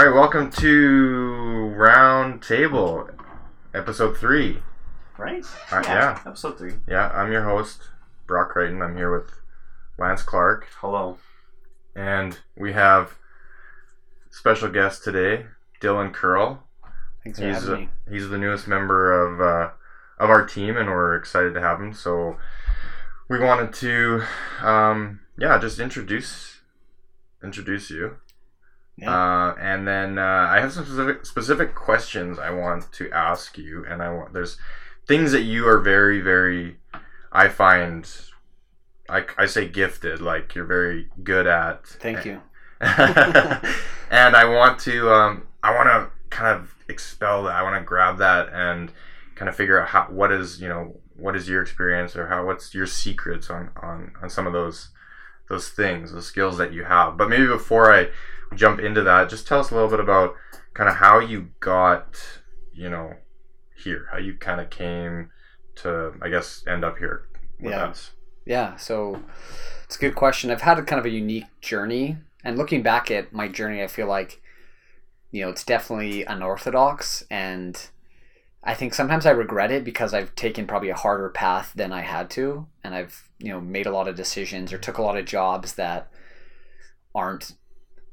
[0.00, 3.10] All right, welcome to Round Table,
[3.74, 4.62] episode three.
[5.18, 5.44] Right?
[5.70, 6.18] Uh, yeah.
[6.24, 6.72] Episode three.
[6.88, 7.90] Yeah, I'm your host,
[8.26, 8.80] Brock Crichton.
[8.80, 9.30] I'm here with
[9.98, 11.18] Lance Clark, Hello.
[11.94, 13.18] and we have
[14.30, 15.44] special guest today,
[15.82, 16.64] Dillon Kearl.
[17.22, 17.88] Thanks for He's having me.
[18.10, 19.72] he's the newest member of uh,
[20.18, 21.92] of our team, and we're excited to have him.
[21.92, 22.38] So
[23.28, 24.22] we wanted to,
[24.62, 26.60] um, yeah, just introduce
[27.44, 28.16] introduce you.
[29.00, 29.10] Yeah.
[29.10, 33.84] Uh, and then uh, I have some specific specific questions I want to ask you,
[33.88, 34.58] and I want there's
[35.06, 36.76] things that you are very very
[37.32, 38.08] I find
[39.08, 41.86] I, I say gifted like you're very good at.
[41.86, 42.40] Thank you.
[42.80, 47.54] and I want to um, I want to kind of expel that.
[47.54, 48.92] I want to grab that and
[49.34, 52.44] kind of figure out how what is you know what is your experience or how
[52.46, 54.90] what's your secrets on on on some of those
[55.50, 57.18] those things, those skills that you have.
[57.18, 58.08] But maybe before I
[58.54, 60.34] jump into that, just tell us a little bit about
[60.74, 62.16] kind of how you got
[62.72, 63.14] you know
[63.76, 65.30] here, how you kind of came
[65.76, 67.28] to I guess end up here
[67.60, 67.78] with Yeah.
[67.78, 68.10] us.
[68.46, 69.22] Yeah, so
[69.84, 70.50] it's a good question.
[70.50, 73.86] I've had a kind of a unique journey, and looking back at my journey, I
[73.86, 74.40] feel like
[75.32, 77.90] you know it's definitely unorthodox, and
[78.64, 82.02] I think sometimes I regret it because I've taken probably a harder path than I
[82.02, 85.18] had to, and I've you know made a lot of decisions or took a lot
[85.18, 86.10] of jobs that
[87.14, 87.52] aren't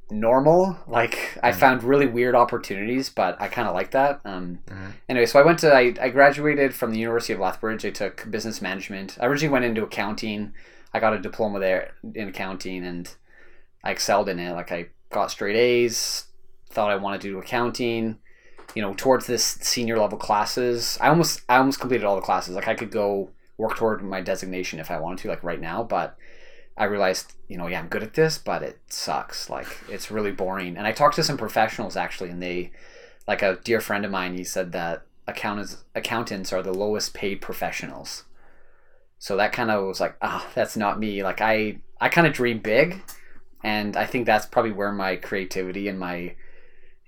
[0.09, 0.77] normal.
[0.87, 1.55] Like I Mhm.
[1.55, 4.21] found really weird opportunities, but I kind of like that.
[4.23, 4.93] Um, Mhm.
[5.09, 7.85] Anyway, so I went to I, I graduated from the University of Lethbridge.
[7.85, 9.17] I took business management.
[9.19, 10.53] I originally went into accounting.
[10.93, 13.13] I got a diploma there in accounting, and
[13.83, 14.53] I excelled in it.
[14.53, 16.25] Like I got straight A's.
[16.69, 18.17] Thought I wanted to do accounting.
[18.75, 22.55] You know, towards this senior level classes, I almost I almost completed all the classes.
[22.55, 25.81] Like I could go work toward my designation if I wanted to, like right now,
[25.83, 26.15] but
[26.77, 29.49] I realized, you know, yeah, I'm good at this, but it sucks.
[29.49, 30.77] Like it's really boring.
[30.77, 32.71] And I talked to some professionals actually, and they,
[33.27, 37.41] like a dear friend of mine, he said that accountants accountants are the lowest paid
[37.41, 38.23] professionals.
[39.19, 41.23] So that kind of was like, ah, that's not me.
[41.23, 43.01] Like I I kind of dream big,
[43.63, 46.35] and I think that's probably where my creativity and my,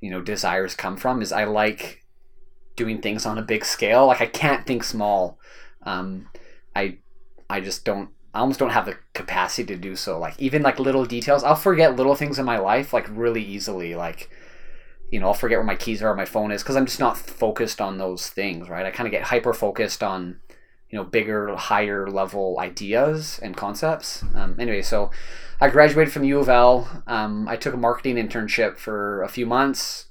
[0.02, 1.22] you know, desires come from.
[1.22, 2.04] Is I like
[2.76, 4.08] doing things on a big scale.
[4.08, 5.38] Like I can't think small.
[5.84, 6.30] Um,
[6.76, 6.98] I
[7.50, 10.18] I just don't I almost don't have the capacity to do so.
[10.18, 13.96] Like even like little details, I'll forget little things in my life like really easily.
[13.96, 14.30] Like
[15.12, 17.02] you know, I'll forget where my keys are or my phone is because I'm just
[17.02, 18.86] not focused on those things, right?
[18.86, 20.40] I kind of get hyper focused on
[20.90, 24.24] you know bigger, higher level ideas and concepts.
[24.34, 25.12] Um, anyway, so
[25.60, 27.04] I graduated from U of L.
[27.08, 30.06] Um, I took a marketing internship for a few months.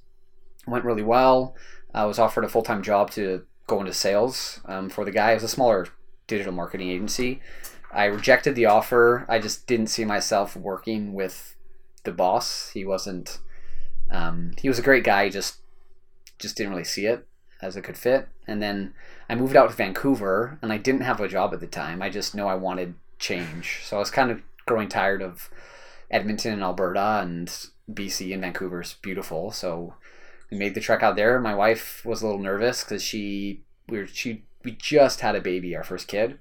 [0.67, 1.57] Went really well.
[1.95, 5.31] I was offered a full time job to go into sales um, for the guy.
[5.31, 5.87] It was a smaller
[6.27, 7.41] digital marketing agency.
[7.99, 9.27] I rejected the offer.
[9.29, 11.57] I just didn't see myself working with
[12.05, 12.71] the boss.
[12.71, 13.41] He wasn't.
[14.09, 15.29] Um, he was a great guy.
[15.31, 15.57] Just
[16.39, 17.27] just didn't really see it
[17.61, 18.29] as it could fit.
[18.47, 18.95] And then
[19.29, 22.01] I moved out to Vancouver, and I didn't have a job at the time.
[22.01, 23.81] I just know I wanted change.
[23.83, 25.51] So I was kind of growing tired of
[26.09, 27.49] Edmonton and Alberta and
[27.93, 29.51] BC and Vancouver's beautiful.
[29.51, 29.95] So
[30.53, 31.41] we made the trek out there.
[31.41, 35.41] My wife was a little nervous because she we were she we just had a
[35.41, 36.39] baby, our first kid,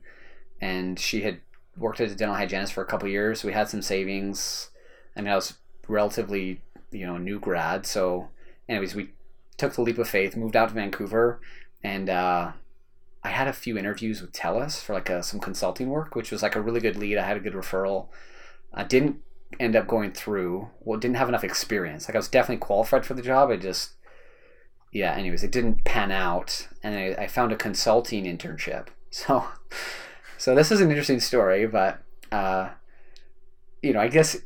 [0.61, 1.39] and she had
[1.77, 3.43] worked as a dental hygienist for a couple years.
[3.43, 4.69] We had some savings.
[5.15, 5.55] I mean, I was
[5.87, 6.61] relatively
[6.91, 8.29] you know new grad, so
[8.69, 9.11] anyways, we
[9.57, 11.39] took the leap of faith, moved out to Vancouver,
[11.83, 12.51] and uh,
[13.23, 16.43] I had a few interviews with TELUS for like a, some consulting work, which was
[16.43, 17.17] like a really good lead.
[17.17, 18.07] I had a good referral.
[18.73, 19.17] I didn't
[19.59, 20.69] end up going through.
[20.81, 22.07] Well, didn't have enough experience.
[22.07, 23.49] Like I was definitely qualified for the job.
[23.49, 23.93] I just
[24.91, 25.13] yeah.
[25.13, 28.87] Anyways, it didn't pan out, and I, I found a consulting internship.
[29.09, 29.47] So
[30.37, 32.69] so this is an interesting story, but uh,
[33.81, 34.37] you know, I guess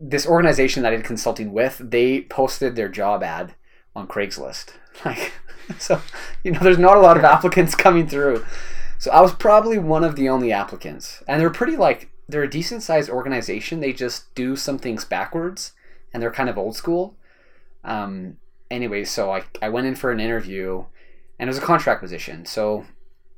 [0.00, 3.54] this organization that I did consulting with, they posted their job ad
[3.94, 4.70] on Craigslist.
[5.04, 5.34] Like,
[5.78, 6.00] so
[6.42, 8.46] you know, there's not a lot of applicants coming through.
[8.98, 12.48] So I was probably one of the only applicants, and they're pretty like they're a
[12.48, 13.80] decent sized organization.
[13.80, 15.72] They just do some things backwards,
[16.14, 17.14] and they're kind of old school.
[17.84, 18.38] Um,
[18.70, 20.86] anyway, so I I went in for an interview,
[21.38, 22.46] and it was a contract position.
[22.46, 22.86] So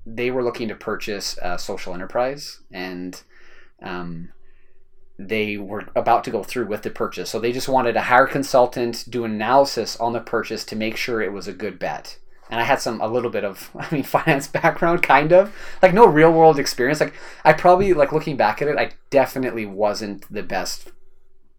[0.07, 3.23] they were looking to purchase a social enterprise, and
[3.83, 4.31] um,
[5.19, 7.31] they were about to go through with the purchase.
[7.31, 10.77] So they just wanted to hire a consultant, do an analysis on the purchase to
[10.77, 12.19] make sure it was a good bet.
[12.51, 15.55] And I had some a little bit of I mean finance background kind of.
[15.83, 17.01] Like no real world experience.
[17.01, 20.93] Like I probably like looking back at it, I definitely wasn't the best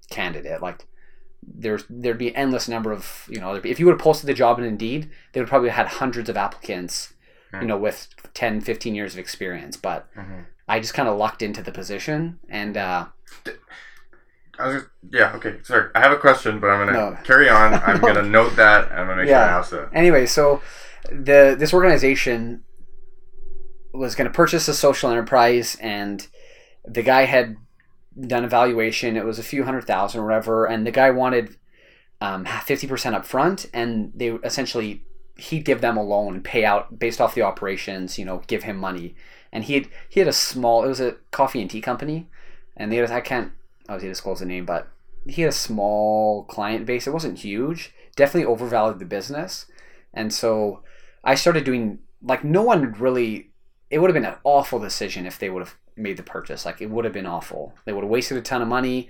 [0.10, 0.62] candidate.
[0.62, 0.86] Like
[1.44, 4.58] there's there'd be endless number of you know if you would have posted the job
[4.58, 7.14] in Indeed, they would probably have had hundreds of applicants,
[7.54, 9.76] you know, with 10, 15 years of experience.
[9.78, 10.46] But Mhm.
[10.68, 13.08] I just kind of lucked into the position and uh,
[14.60, 15.90] I was just, yeah, okay, sorry.
[15.96, 17.18] I have a question, but I'm gonna No.
[17.24, 17.74] carry on.
[17.76, 18.08] I'm No.
[18.14, 18.92] gonna note that.
[18.92, 19.46] and I'm gonna make Yeah.
[19.46, 19.90] sure I ask that.
[19.94, 20.62] anyway, so
[21.10, 22.64] the this organization
[23.94, 26.28] was going to purchase a social enterprise, and
[26.86, 27.56] the guy had
[28.28, 29.18] done a valuation.
[29.18, 31.56] It was a few hundred thousand or whatever, and the guy wanted
[32.22, 35.04] um, fifty percent up front, and they essentially
[35.40, 38.18] he'd give them a loan and pay out based off the operations.
[38.18, 39.16] You know, give him money,
[39.52, 40.84] and he had he had a small.
[40.84, 42.28] It was a coffee and tea company,
[42.78, 43.52] and they had, I can't
[43.88, 44.88] obviously disclose the name, but
[45.28, 47.08] he had a small client base.
[47.08, 47.94] It wasn't huge.
[48.16, 49.66] Definitely overvalued the business.
[50.14, 50.82] And so
[51.24, 53.50] I started doing like no one really
[53.90, 56.66] it would have been an awful decision if they would have made the purchase.
[56.66, 57.74] Like it would have been awful.
[57.86, 59.10] They would have wasted a ton of money.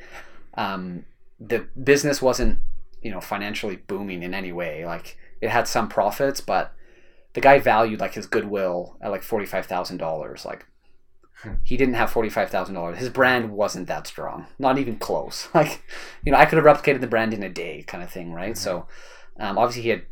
[0.56, 1.06] Um,
[1.40, 2.60] the business wasn't,
[3.02, 4.86] you know, financially booming in any way.
[4.86, 6.74] Like it had some profits, but
[7.34, 10.46] the guy valued like his goodwill at like forty five thousand dollars.
[10.46, 10.66] Like
[11.64, 12.98] he didn't have forty five thousand dollars.
[12.98, 15.48] His brand wasn't that strong, not even close.
[15.54, 15.84] Like,
[16.24, 18.58] you know, I could have replicated the brand in a day, kind of thing, right?
[18.58, 18.88] So,
[19.40, 20.04] um, obviously he had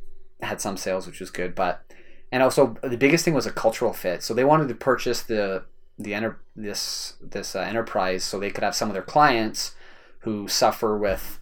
[0.41, 1.83] had some sales, which was good, but
[2.31, 4.23] and also the biggest thing was a cultural fit.
[4.23, 5.65] So they wanted to purchase the
[5.99, 9.75] the enter this this uh, enterprise so they could have some of their clients
[10.19, 11.39] who suffer with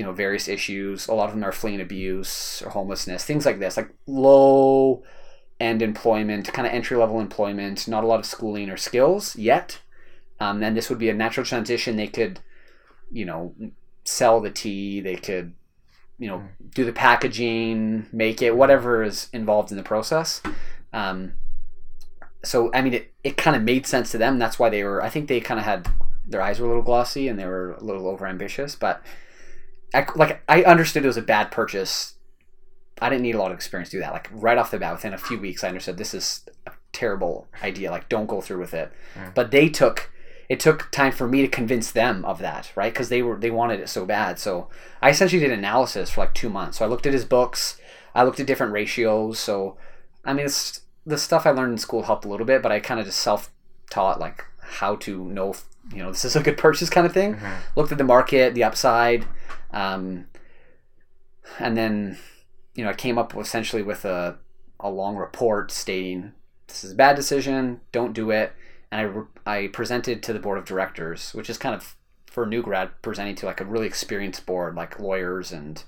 [0.00, 1.08] you know various issues.
[1.08, 5.02] A lot of them are fleeing abuse or homelessness, things like this, like low
[5.60, 9.80] end employment, kind of entry level employment, not a lot of schooling or skills yet.
[10.40, 11.96] Um, and this would be a natural transition.
[11.96, 12.40] They could,
[13.12, 13.54] you know,
[14.04, 15.02] sell the tea.
[15.02, 15.52] They could,
[16.18, 16.44] you know,
[16.74, 20.40] do the packaging, make it, whatever is involved in the process.
[20.94, 21.34] Um,
[22.42, 24.38] so I mean, it, it kind of made sense to them.
[24.38, 25.02] That's why they were.
[25.02, 25.88] I think they kind of had
[26.26, 28.74] their eyes were a little glossy and they were a little over ambitious.
[28.76, 29.02] But
[29.94, 32.14] I, like I understood it was a bad purchase.
[33.02, 34.12] I didn't need a lot of experience to do that.
[34.12, 37.48] Like right off the bat, within a few weeks, I understood this is a terrible
[37.62, 37.90] idea.
[37.90, 38.92] Like don't go through with it.
[39.14, 39.34] Mm.
[39.34, 40.10] But they took
[40.48, 42.92] it took time for me to convince them of that, right?
[42.92, 44.38] Because they were they wanted it so bad.
[44.38, 44.68] So
[45.00, 46.78] I essentially did analysis for like two months.
[46.78, 47.80] So I looked at his books.
[48.14, 49.38] I looked at different ratios.
[49.38, 49.76] So
[50.24, 52.80] I mean, it's the stuff I learned in school helped a little bit, but I
[52.80, 53.50] kind of just self
[53.90, 57.12] taught like how to know if, you know this is a good purchase kind of
[57.12, 57.36] thing.
[57.36, 57.56] Mhm.
[57.76, 59.24] Looked at the market, the upside,
[59.72, 60.26] um,
[61.58, 62.18] and then
[62.74, 64.38] you know I came up essentially with a
[64.78, 66.32] a long report stating
[66.70, 68.52] this is a bad decision, don't do it,
[68.90, 71.96] and I I presented to the board of directors, which is kind of
[72.26, 75.82] for a new grad presenting to like a really experienced board, like lawyers and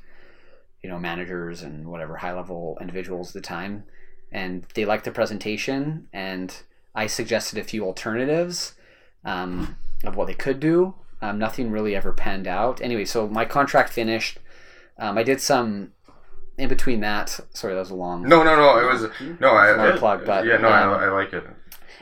[0.82, 3.84] you know managers and whatever high level individuals at the time,
[4.30, 6.62] and they liked the presentation, and
[6.94, 8.74] I suggested a few alternatives
[9.24, 10.94] um, of what they could do.
[11.22, 12.80] Um, nothing really ever panned out.
[12.82, 14.38] Anyway, so my contract finished.
[14.98, 15.92] Um, I did some
[16.58, 17.38] in between that.
[17.54, 18.22] Sorry, that was a long.
[18.28, 18.78] No, no, no.
[18.78, 19.06] It was
[19.40, 19.50] no.
[19.50, 21.44] I, I plug, but, yeah, no, um, I, I like it.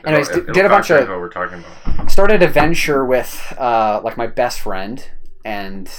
[0.03, 2.09] anyways, It'll- did- did a bunch of- what we're talking about.
[2.11, 5.07] started a venture with uh, like my best friend
[5.45, 5.89] and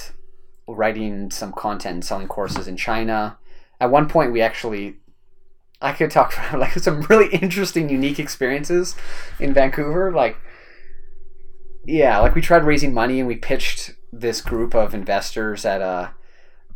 [0.68, 3.38] writing some content and selling courses in China.
[3.80, 4.96] At one point, we actually,
[5.80, 8.96] I could talk about like some really interesting, unique experiences
[9.40, 10.10] in Vancouver.
[10.12, 10.36] Like,
[11.84, 16.12] yeah, like we tried raising money and we pitched this group of investors at a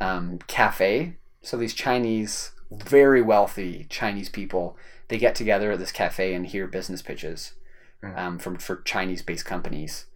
[0.01, 1.17] um, cafe.
[1.43, 4.77] So these Chinese, very wealthy Chinese people,
[5.09, 7.53] they get together at this cafe and hear business pitches
[8.15, 10.07] um, from for Chinese based companies,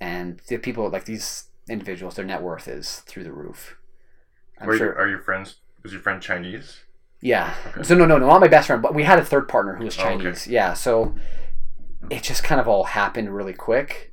[0.00, 3.76] and the people like these individuals, their net worth is through the roof.
[4.60, 4.86] I'm Were sure.
[4.86, 5.56] your, are your friends?
[5.82, 6.80] Was your friend Chinese?
[7.20, 7.54] Yeah.
[7.68, 7.82] Okay.
[7.82, 9.84] So no, no, no, not my best friend, but we had a third partner who
[9.84, 10.16] was Oh, okay.
[10.18, 10.46] Chinese.
[10.46, 10.72] Yeah.
[10.74, 11.14] So
[12.10, 14.12] it just kind of all happened really quick,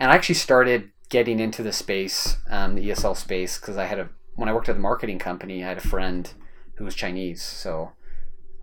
[0.00, 3.98] and I actually started getting into the space, um, the ESL space, because I had
[3.98, 6.32] a when I worked at the marketing company, I had a friend
[6.76, 7.92] who was Chinese, so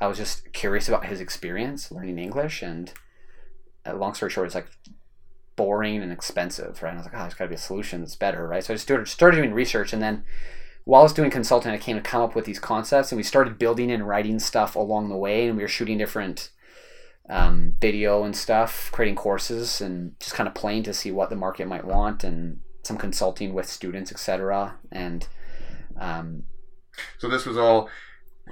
[0.02, 2.92] I was just curious about his experience learning English, and
[3.86, 4.70] uh, long story short, it's like
[5.56, 6.90] boring and expensive, right?
[6.90, 8.64] And I was like, oh, there's got to be a solution that's better, right?
[8.64, 10.24] So I just started, started doing research, and then
[10.86, 13.24] while I was doing consulting, I came to come up with these concepts, and we
[13.24, 16.50] started building and writing stuff along the way, and we were shooting different
[17.30, 21.36] um, video and stuff, creating courses, and just kind of playing to see what the
[21.36, 24.76] market might want, and some consulting with students, etc.
[24.92, 25.28] And
[26.00, 26.44] um,
[27.18, 27.90] So this was all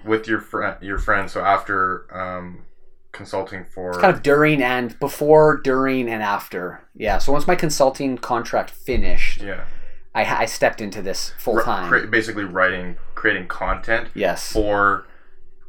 [0.04, 0.78] with your friend.
[0.82, 1.30] Your friend.
[1.30, 2.66] So after um,
[3.12, 6.88] consulting for kind of during and before, during and after.
[6.96, 7.18] Yeah.
[7.18, 9.66] So once my consulting contract finished, yeah,
[10.14, 12.10] I, I stepped into this full time.
[12.10, 14.52] basically writing, creating content yes.
[14.52, 15.06] for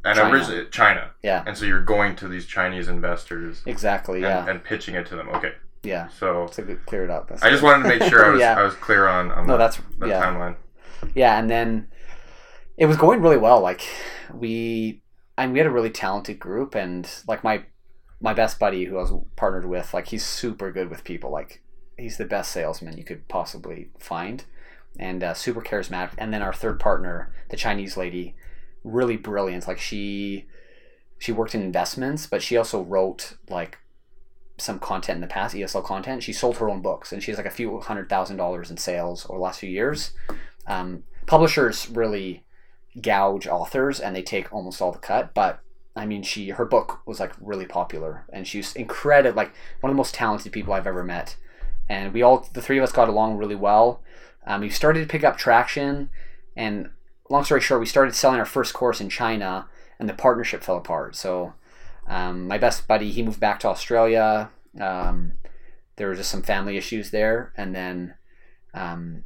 [0.05, 0.33] and China.
[0.33, 1.11] originally China.
[1.23, 1.43] Yeah.
[1.45, 4.17] And so you're going to these Chinese investors Exactly.
[4.17, 4.49] and, Yeah.
[4.49, 5.29] and pitching it to them.
[5.29, 6.07] Okay, yeah.
[6.09, 7.31] so To clear it up.
[7.41, 8.57] I just wanted to make sure I was Yeah.
[8.59, 10.23] I was clear on on No, the, that's the yeah.
[10.23, 10.55] timeline.
[11.15, 11.87] yeah and then
[12.77, 13.81] it was going really well like
[14.33, 15.01] we
[15.37, 17.63] and we had a really talented group and like my
[18.19, 21.61] my best buddy who i was partnered with like he's super good with people like
[21.97, 24.43] he's the best salesman you could possibly find,
[24.99, 26.11] and uh, super charismatic.
[26.19, 28.35] And then our third partner, the Chinese lady,
[28.83, 29.67] really brilliant.
[29.67, 30.45] Like she
[31.19, 33.79] she worked in investments, but she also wrote like
[34.57, 36.23] some content in the past, ESL content.
[36.23, 38.77] She sold her own books, and she has like a few hundred thousand dollars in
[38.77, 40.11] sales over the last few years.
[40.65, 42.43] Um, publishers really
[43.01, 45.33] gouge authors, and they take almost all the cut.
[45.33, 45.59] But
[45.95, 49.95] I mean, she her book was like really popular, and she's incredible, like one of
[49.95, 51.35] the most talented people I've ever met.
[51.89, 54.01] And we all, the three of us, got along really well.
[54.45, 56.09] Um, we started to pick up traction,
[56.55, 56.89] and
[57.29, 59.67] long story short, we started selling our first course in China,
[59.99, 61.15] and the partnership fell apart.
[61.15, 61.53] So
[62.07, 64.49] um, my best buddy, he moved back to Australia.
[64.79, 65.33] Um,
[65.95, 68.15] there were just some family issues there, and then
[68.73, 69.23] um,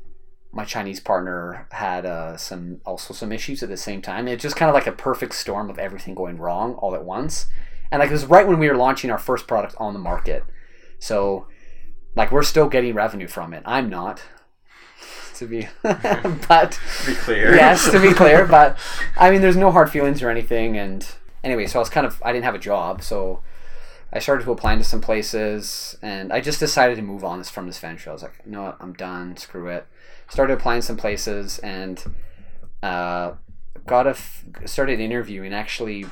[0.51, 4.27] my Chinese partner had uh, some also some issues at the same time.
[4.27, 7.47] It's just kind of like a perfect storm of everything going wrong all at once.
[7.91, 10.43] And like it was right when we were launching our first product on the market.
[10.99, 11.47] So
[12.15, 13.63] like we're still getting revenue from it.
[13.65, 14.21] I'm not
[15.41, 17.53] to be but to be clear.
[17.53, 18.77] yes, to be clear, but
[19.17, 21.05] I mean there's no hard feelings or anything and
[21.43, 23.41] anyway, so I was kind of I didn't have a job, so
[24.13, 27.49] I started to apply to some places and I just decided to move on this
[27.49, 28.09] from this venture.
[28.09, 29.85] I was like, no, what, I'm done, screw it
[30.31, 32.01] started applying some places and
[32.81, 33.33] uh,
[33.85, 35.53] got a f- started interviewing.
[35.53, 36.05] Actually,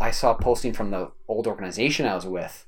[0.00, 2.64] I saw a posting from the old organization I was with,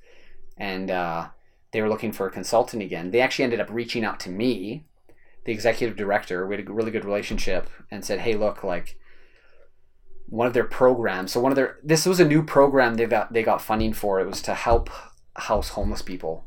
[0.59, 1.29] and uh,
[1.73, 3.11] they were looking for a consultant again.
[3.11, 4.85] They actually ended up reaching out to me,
[5.45, 6.47] the executive director.
[6.47, 8.97] We had a really good relationship, and said, "Hey, look, like."
[10.27, 11.33] One of their programs.
[11.33, 14.21] So one of their this was a new program they got they got funding for.
[14.21, 14.89] It was to help
[15.35, 16.47] house homeless people.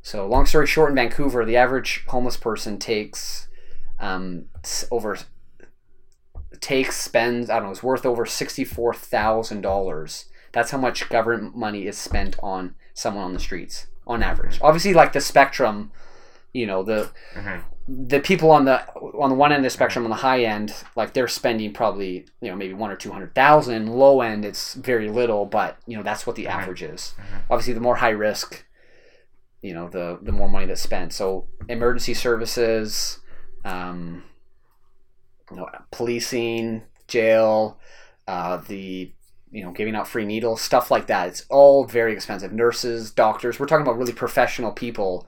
[0.00, 3.48] So long story short, in Vancouver, the average homeless person takes
[4.00, 4.46] um,
[4.90, 5.18] over
[6.60, 10.26] takes spends I don't know it's worth over sixty four thousand dollars.
[10.52, 14.58] That's how much government money is spent on someone on the streets on average.
[14.62, 15.92] Obviously, like the spectrum,
[16.52, 17.60] you know the mm-hmm.
[17.88, 20.74] The people on the on the one end of the spectrum on the high end,
[20.94, 23.88] like they're spending probably you know maybe one or two hundred thousand.
[23.88, 26.60] Low end, it's very little, but you know that's what the mm-hmm.
[26.60, 27.14] average is.
[27.16, 27.52] Mm-hmm.
[27.52, 28.64] Obviously, the more high risk,
[29.62, 31.12] you know the the more money that's spent.
[31.12, 33.20] So emergency services
[33.64, 34.24] um,
[35.50, 37.78] you know, policing, jail,
[38.26, 39.12] uh, the
[39.50, 41.28] you know giving out free needles, stuff like that.
[41.28, 42.52] It's all very expensive.
[42.52, 43.58] Nurses, doctors.
[43.58, 45.26] We're talking about really professional people.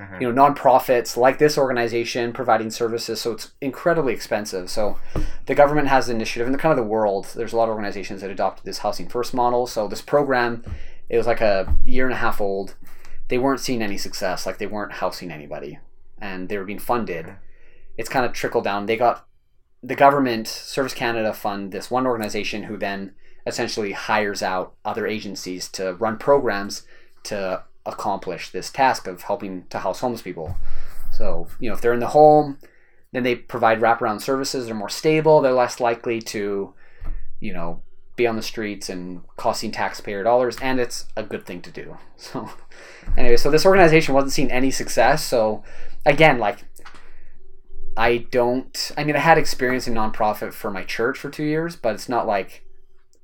[0.00, 0.22] Mm-hmm.
[0.22, 4.70] You know, nonprofits like this organization providing services, so it's incredibly expensive.
[4.70, 4.98] So,
[5.46, 7.26] the government has an initiative, and the kind of the world.
[7.36, 9.66] There's a lot of organizations that adopted this housing first model.
[9.66, 10.64] So, this program,
[11.10, 12.76] it was like a year and a half old.
[13.28, 14.46] They weren't seeing any success.
[14.46, 15.78] Like they weren't housing anybody,
[16.18, 17.26] and they were being funded.
[17.26, 17.44] Mm-hmm
[18.00, 18.86] it's kind of trickled down.
[18.86, 19.26] They got
[19.82, 23.12] the government, Service Canada, fund this one organization who then
[23.46, 26.86] essentially hires out other agencies to run programs
[27.24, 30.56] to accomplish this task of helping to house homeless people.
[31.12, 32.58] So, you know, if they're in the home,
[33.12, 34.66] then they provide wraparound services.
[34.66, 35.40] They're more stable.
[35.40, 36.74] They're less likely to,
[37.40, 37.82] you know,
[38.16, 40.56] be on the streets and costing taxpayer dollars.
[40.60, 41.96] And it's a good thing to do.
[42.16, 42.50] So,
[43.16, 45.24] anyway, so this organization wasn't seeing any success.
[45.24, 45.64] So,
[46.04, 46.58] again, like
[47.96, 48.92] I don't.
[48.96, 52.08] I mean, I had experience in nonprofit for my church for two years, but it's
[52.08, 52.64] not like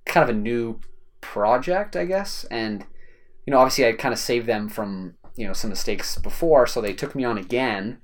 [0.05, 0.81] kind of a new
[1.21, 2.45] project, I guess.
[2.51, 2.87] And
[3.47, 6.81] you know, obviously, I kind of saved them from you know some mistakes before, so
[6.81, 7.99] they took me on again.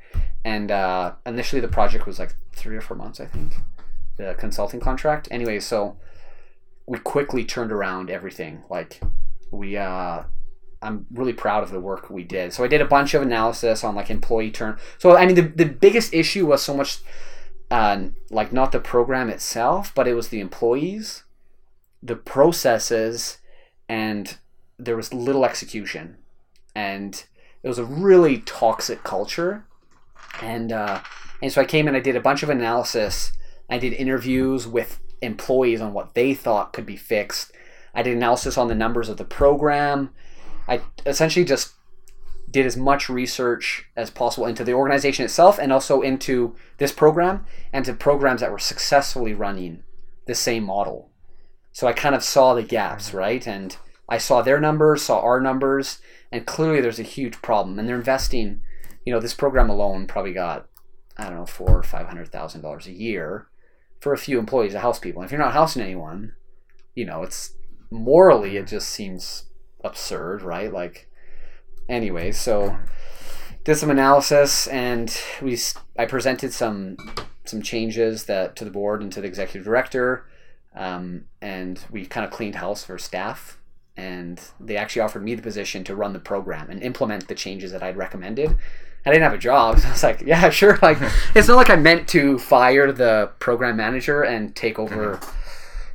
[0.44, 3.54] And uh, initially, the project was like three or four months, I think,
[4.16, 5.28] the consulting contract.
[5.30, 5.96] Anyway, so
[6.86, 8.62] we quickly turned around everything.
[8.70, 9.00] Like
[9.50, 10.22] we uh,
[10.82, 12.52] I'm really proud of the work we did.
[12.52, 14.78] So I did a bunch of analysis on like employee turn.
[14.98, 16.98] So I mean, the, the biggest issue was so much
[17.70, 21.24] uh, like not the program itself, but it was the employees,
[22.02, 23.38] the processes,
[23.88, 24.36] and
[24.84, 26.16] there was little execution,
[26.74, 27.24] and
[27.62, 29.66] it was a really toxic culture.
[30.40, 31.00] And uh,
[31.42, 33.32] and so I came in, I did a bunch of analysis.
[33.68, 37.52] I did interviews with employees on what they thought could be fixed.
[37.94, 40.10] I did analysis on the numbers of the program
[40.68, 41.74] I essentially just
[42.50, 47.46] did as much research as possible into the organization itself and also into this program
[47.72, 49.82] and to programs that were successfully running
[50.26, 51.10] the same model.
[51.72, 53.46] So I kind of saw the gaps, right?
[53.46, 53.76] And
[54.12, 55.98] I saw their numbers, saw our numbers,
[56.30, 57.78] and clearly there's a huge problem.
[57.78, 58.60] And they're investing,
[59.06, 60.68] you know, this program alone probably got,
[61.16, 63.48] I don't know, four or five hundred thousand dollars a year
[64.00, 65.22] for a few employees to house people.
[65.22, 66.34] And if you're not housing anyone,
[66.94, 67.54] you know, it's
[67.90, 69.46] morally it just seems
[69.82, 70.70] absurd, right?
[70.70, 71.08] Like,
[71.88, 72.76] anyway, so
[73.64, 75.58] did some analysis and we
[75.98, 76.98] I presented some
[77.46, 80.26] some changes that to the board and to the executive director,
[80.76, 83.58] um, and we kind of cleaned house for staff.
[83.96, 87.72] And they actually offered me the position to run the program and implement the changes
[87.72, 88.56] that I'd recommended.
[89.04, 89.78] I didn't have a job.
[89.80, 90.78] So I was like, yeah, sure.
[90.80, 90.98] Like,
[91.34, 95.18] it's not like I meant to fire the program manager and take over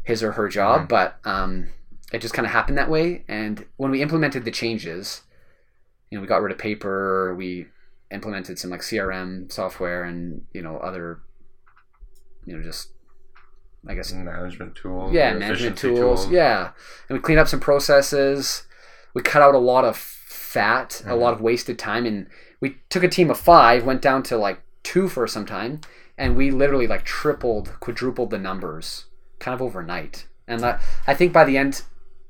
[0.03, 0.87] his or her job, Mhm.
[0.89, 1.69] but um,
[2.13, 3.23] it just kind of happened that way.
[3.27, 5.21] And when we implemented the changes,
[6.09, 7.67] you know, we got rid of paper, we
[8.11, 11.19] implemented some like CRM software and, you know, other,
[12.45, 12.89] you know, just,
[13.89, 15.13] I guess, management tools.
[15.13, 16.29] yeah, management efficiency tools.
[16.29, 16.72] Yeah,
[17.10, 18.63] and we cleaned up some processes.
[19.13, 21.20] We cut out a lot of fat, a Mhm.
[21.20, 22.27] lot of wasted time, and
[22.60, 25.82] we took a team of five, went down to like two for some time,
[26.17, 29.06] and we literally like tripled, quadrupled the numbers,
[29.39, 30.27] kind of overnight.
[30.48, 31.84] And that, I think by the end,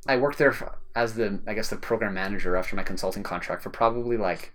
[0.08, 0.56] I worked there
[0.96, 4.54] as the I guess the program manager after my consulting contract for probably like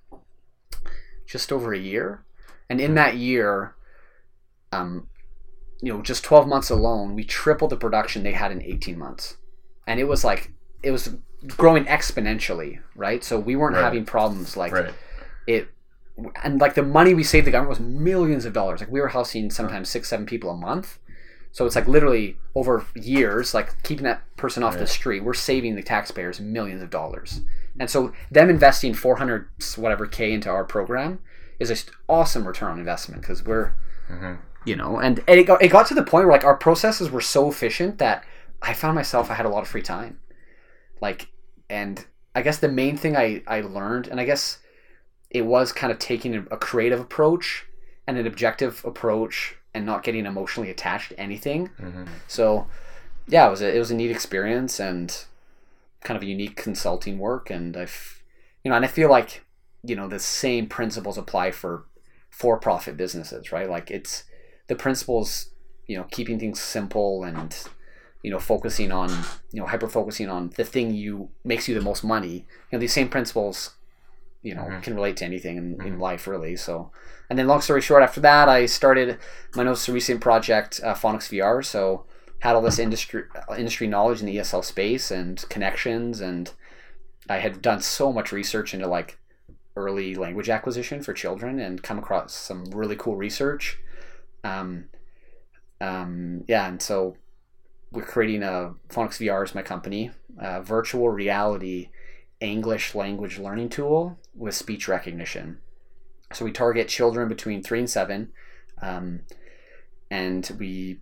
[1.27, 2.25] just over a year,
[2.69, 3.75] and in that year,
[4.73, 5.09] um,
[5.83, 9.37] you know, just 12 months alone, we tripled the production they had in 18 months.
[9.87, 11.17] And it was like, it was
[11.49, 13.23] growing exponentially, right?
[13.25, 13.83] So we weren't Right.
[13.83, 14.95] having problems like Right.
[15.47, 15.69] it,
[16.45, 18.81] and like the money we saved the government was millions of dollars.
[18.81, 20.99] Like we were housing sometimes six, seven people a month.
[21.51, 25.75] So it's like literally over years, like keeping that person off the street, we're saving
[25.75, 27.41] the taxpayers millions of dollars.
[27.79, 31.19] And so them investing 400 whatever K into our program
[31.59, 31.77] is an
[32.09, 33.73] awesome return on investment because we're,
[34.09, 36.57] hmm you know and, and it, got, it got to the point where like our
[36.57, 38.25] processes were so efficient that
[38.61, 40.19] i found myself i had a lot of free time.
[41.01, 41.29] Like
[41.69, 42.05] and
[42.35, 44.59] i guess the main thing i i learned and i guess
[45.31, 47.65] it was kind of taking a, creative approach
[48.07, 51.67] and an objective approach and not getting emotionally attached to anything.
[51.79, 52.67] Hmm so
[53.27, 55.25] yeah it was a, it was a neat experience and
[56.03, 58.23] kind of a unique consulting work and i've
[58.65, 59.45] you know and i feel like
[59.85, 61.85] you know the same principles apply for
[62.31, 63.69] for-profit businesses right?
[63.69, 64.25] Like it's
[64.69, 65.51] the principles
[65.87, 67.57] you know keeping things simple and
[68.23, 69.11] you know focusing on
[69.53, 72.35] you know hyper focusing on the thing you makes you the most money
[72.71, 73.75] you know these same principles
[74.43, 74.83] you know Mhm.
[74.83, 76.01] can relate to anything in, in Mhm.
[76.01, 76.91] life really so
[77.29, 79.19] and then long story short after that i started
[79.55, 82.05] my most recent project uh, phonics vr so
[82.41, 83.25] had all this industry
[83.57, 86.53] industry knowledge in the esl space and connections and
[87.29, 89.19] i had done so much research into like
[89.77, 93.79] early language acquisition for children and come across some really cool research
[94.45, 94.85] um,
[95.81, 97.17] um, yeah and so
[97.91, 100.11] we're creating a phonics vr is my company
[100.63, 101.89] virtual reality
[102.43, 105.59] english language learning tool with speech recognition.
[106.33, 108.33] So we target children between three and seven
[108.81, 109.21] um,
[110.11, 110.99] and we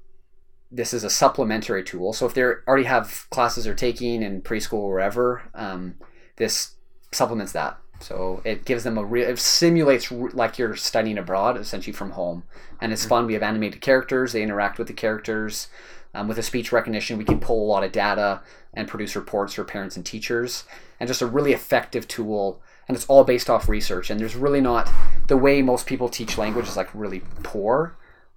[0.72, 2.12] this is a supplementary tool.
[2.12, 5.94] So if they already have classes they're taking in preschool or wherever um,
[6.36, 6.76] this
[7.12, 11.56] supplements that so it gives them a real it simulates re- like you're studying abroad
[11.56, 12.44] essentially from home.
[12.80, 13.26] And it's fun.
[13.26, 14.32] We have animated characters.
[14.32, 15.68] They interact with the characters.
[16.12, 18.40] Um, with the speech recognition we can pull a lot of data
[18.74, 20.64] and produce reports for parents and teachers.
[20.98, 22.62] And just a really effective tool.
[22.88, 24.10] And it's all based off research.
[24.10, 24.90] And there's really not
[25.28, 27.96] the way most people teach language is like really poor.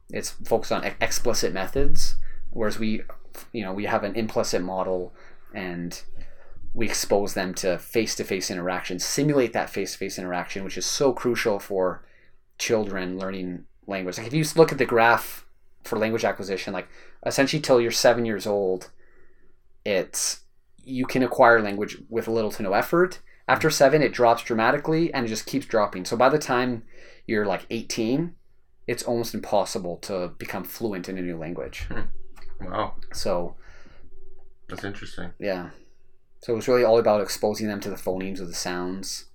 [0.10, 2.18] It's focused on ex- explicit methods.
[2.52, 3.04] Whereas we
[3.54, 5.14] you know we have an implicit model
[5.54, 6.04] and
[6.74, 12.04] we expose them to face-to-face interaction simulate that face-to-face interaction which is so crucial for
[12.58, 14.18] children learning language.
[14.18, 15.46] Like if you look at the graph
[15.84, 16.88] for language acquisition like
[17.26, 18.90] essentially till you're seven years old
[19.86, 20.42] it's
[20.84, 23.20] you can acquire language with little to no effort.
[23.48, 23.74] After mm-hmm.
[23.74, 26.06] seven it drops dramatically and it just keeps dropping.
[26.06, 26.84] So by the time
[27.28, 28.36] you're like 18
[28.88, 31.88] it's almost impossible to become fluent in a new language.
[31.90, 32.02] Hmm.
[32.62, 33.56] Wow, so
[34.70, 35.32] that's interesting.
[35.40, 35.70] yeah.
[36.44, 39.28] So it was really all about exposing them to the phonemes of the sounds.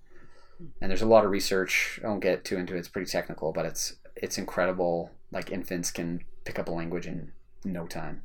[0.83, 1.99] And there's a lot of research.
[2.05, 2.81] I won't get too into it.
[2.81, 5.11] It's pretty technical, but it's it's incredible.
[5.33, 7.33] Like infants can pick up a language in
[7.65, 8.25] no time.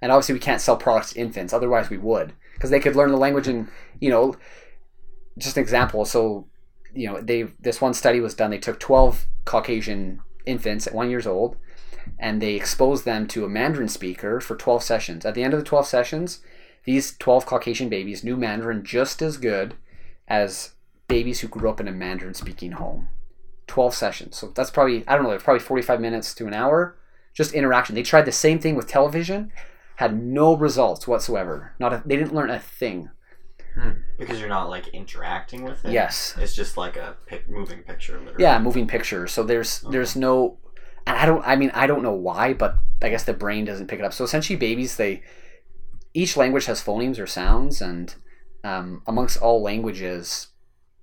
[0.00, 2.32] And obviously we can't sell products to infants, otherwise we would.
[2.54, 4.36] Because they could learn the language in, you know,
[5.36, 6.04] just an example.
[6.04, 6.46] So,
[6.94, 8.52] you know, they this one study was done.
[8.52, 11.56] They took 12 Caucasian infants at one years old
[12.16, 15.26] and they exposed them to a Mandarin speaker for 12 sessions.
[15.26, 16.40] At the end of the 12 sessions,
[16.90, 19.74] these 12 Caucasian babies knew Mandarin just as good
[20.26, 20.72] as
[21.06, 23.08] babies who grew up in a Mandarin speaking home.
[23.68, 24.36] 12 sessions.
[24.36, 26.98] So that's probably, I don't know, probably 45 minutes to an hour.
[27.32, 27.94] Just interaction.
[27.94, 29.52] They tried the same thing with television,
[29.96, 31.76] had no results whatsoever.
[31.78, 33.10] Not a, they didn't learn a thing.
[33.76, 33.90] Hmm.
[34.18, 35.92] Because you're not like interacting with it.
[35.92, 36.34] Yes.
[36.38, 38.42] It's just like a pic- moving picture, literally.
[38.42, 39.30] Yeah, moving pictures.
[39.30, 40.58] So there's there's no
[41.06, 43.86] and I don't I mean I don't know why, but I guess the brain doesn't
[43.86, 44.12] pick it up.
[44.12, 45.22] So essentially babies they
[46.14, 48.14] each language has phonemes or sounds and
[48.64, 50.48] um, amongst all languages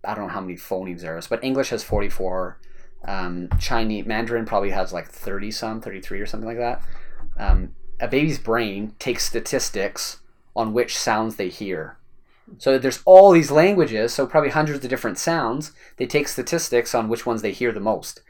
[0.03, 2.59] I don't know how many phonemes there is, but English has 44
[3.05, 6.81] um, Chinese Mandarin probably has like 30 some, 33 or something like that.
[7.37, 10.17] Um, a baby's brain takes statistics
[10.55, 11.97] on which sounds they hear.
[12.57, 15.73] So there's all these languages, so probably hundreds of different sounds.
[15.97, 18.21] They take statistics on which ones they hear the most.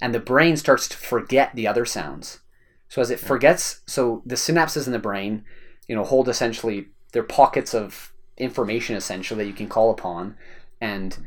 [0.00, 2.40] And the brain starts to forget the other sounds.
[2.88, 5.44] So as it forgets, so the synapses in the brain,
[5.88, 10.36] you know, hold essentially they're pockets of information essentially that you can call upon
[10.80, 11.18] and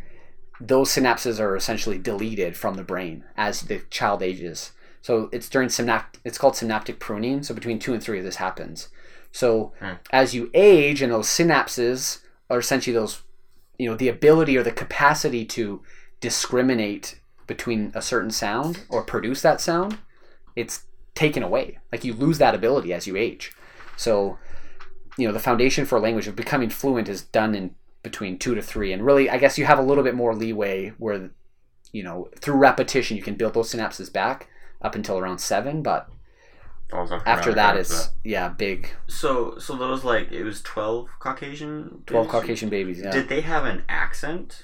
[0.60, 4.72] those synapses are essentially deleted from the brain as the child ages.
[5.02, 7.44] So it's during synaptic it's called synaptic pruning.
[7.44, 8.90] So between 2 and 3 this happens.
[9.32, 9.94] So Hmm.
[10.12, 13.22] as you age and those synapses are essentially those
[13.78, 15.82] you know the ability or the capacity to
[16.20, 19.98] discriminate between a certain sound or produce that sound
[20.56, 20.84] it's
[21.16, 23.52] taken away like you lose that ability as you age
[23.96, 24.38] so
[25.18, 28.54] you know the foundation for a language of becoming fluent is done in between two
[28.56, 31.30] to three and really i guess you have a little bit more leeway where
[31.92, 34.48] you know through repetition you can build those synapses back
[34.82, 36.08] up until around seven but
[36.94, 37.16] after
[37.50, 42.04] around that after it's yeah big So so those like it was twelve Caucasian.
[42.06, 42.32] 12 babies?
[42.32, 44.64] caucasian babies yeah Did they have an accent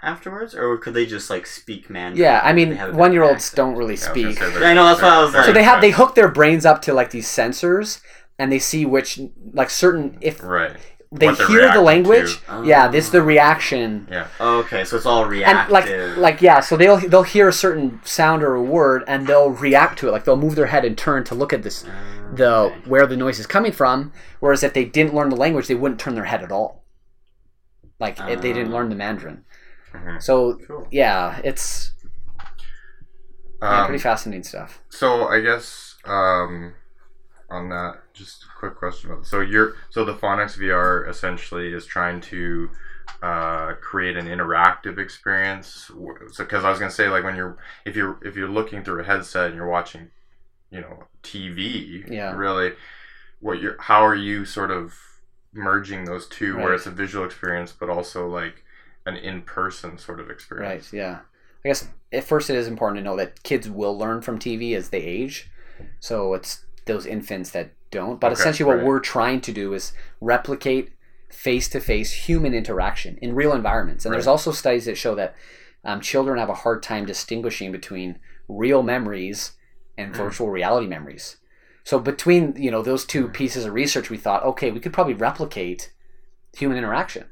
[0.00, 2.22] afterwards, or could they just like speak Mandarin?
[2.22, 3.56] yeah i mean one year olds accent?
[3.56, 5.64] don't really Yeah, I speak Yeah, I know, that's why I was like- so they
[5.64, 8.00] have they they're- hook their brains up to like these sensors
[8.38, 9.20] and they see which
[9.52, 10.76] like certain if right.
[11.10, 12.62] they hear the language to.
[12.64, 14.28] yeah this is the reaction Yeah.
[14.40, 15.58] Okay, so it's all reactive.
[15.64, 19.26] and like like yeah so they'll they'll hear a certain sound or a word and
[19.26, 21.84] they'll react to it like they'll move their head and turn to look at this
[22.34, 22.76] the Okay.
[22.86, 25.98] where the noise is coming from whereas if they didn't learn the language they wouldn't
[26.00, 26.84] turn their head at all
[27.98, 28.76] like if they didn't Ah.
[28.76, 29.44] learn the mandarin
[29.94, 30.22] Mhm.
[30.22, 30.86] so Cool.
[30.90, 31.92] yeah it's
[33.62, 36.74] yeah, Um, pretty fascinating stuff So I guess um,
[37.50, 41.86] on that, just a quick question about so you're so the Phonics VR essentially is
[41.86, 42.68] trying to
[43.22, 45.90] uh, create an interactive experience.
[46.32, 49.00] So because I was gonna say like when you're if you're if you're looking through
[49.00, 50.10] a headset and you're watching,
[50.70, 52.34] you know, TV, Yeah.
[52.34, 52.72] really,
[53.40, 54.94] what you're how are you sort of
[55.52, 58.62] merging those two where it's a visual experience but also like
[59.06, 60.92] an in-person sort of experience.
[60.92, 61.20] right yeah
[61.64, 64.76] i guess at first it is important to know that kids will learn from tv
[64.76, 65.50] as they age
[66.00, 68.86] so it's those infants that don't but Okay, essentially what right.
[68.86, 70.92] we're trying to do is replicate
[71.30, 75.34] face-to-face human interaction in real environments and there's also studies that show that
[75.84, 79.52] um, children have a hard time distinguishing between real memories
[79.96, 80.16] and Mm.
[80.16, 81.36] virtual reality memories
[81.84, 83.08] so between you know those Mm.
[83.08, 85.92] two pieces of research we thought okay we could probably replicate
[86.56, 87.26] human interaction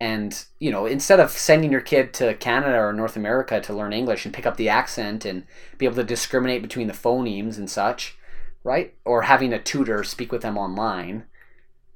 [0.00, 3.92] and you know instead of sending your kid to canada or north america to learn
[3.92, 5.44] english and pick up the accent and
[5.78, 8.16] be able to discriminate between the phonemes and such
[8.68, 8.94] right?
[9.04, 11.24] Or having a tutor speak with them online.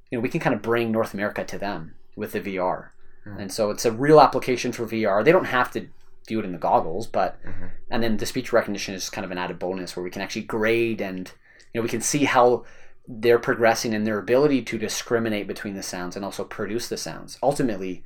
[0.09, 2.89] You know we can kind of bring north america to them with the vr
[3.23, 3.39] Hmm.
[3.41, 5.87] and so it's a real application for vr they don't have to
[6.27, 7.69] do it in the goggles but Mhm.
[7.89, 10.43] and then the speech recognition is kind of an added bonus where we can actually
[10.57, 11.31] grade and
[11.71, 12.63] you know we can see how
[13.07, 17.37] they're progressing in their ability to discriminate between the sounds and also produce the sounds.
[17.41, 18.03] Ultimately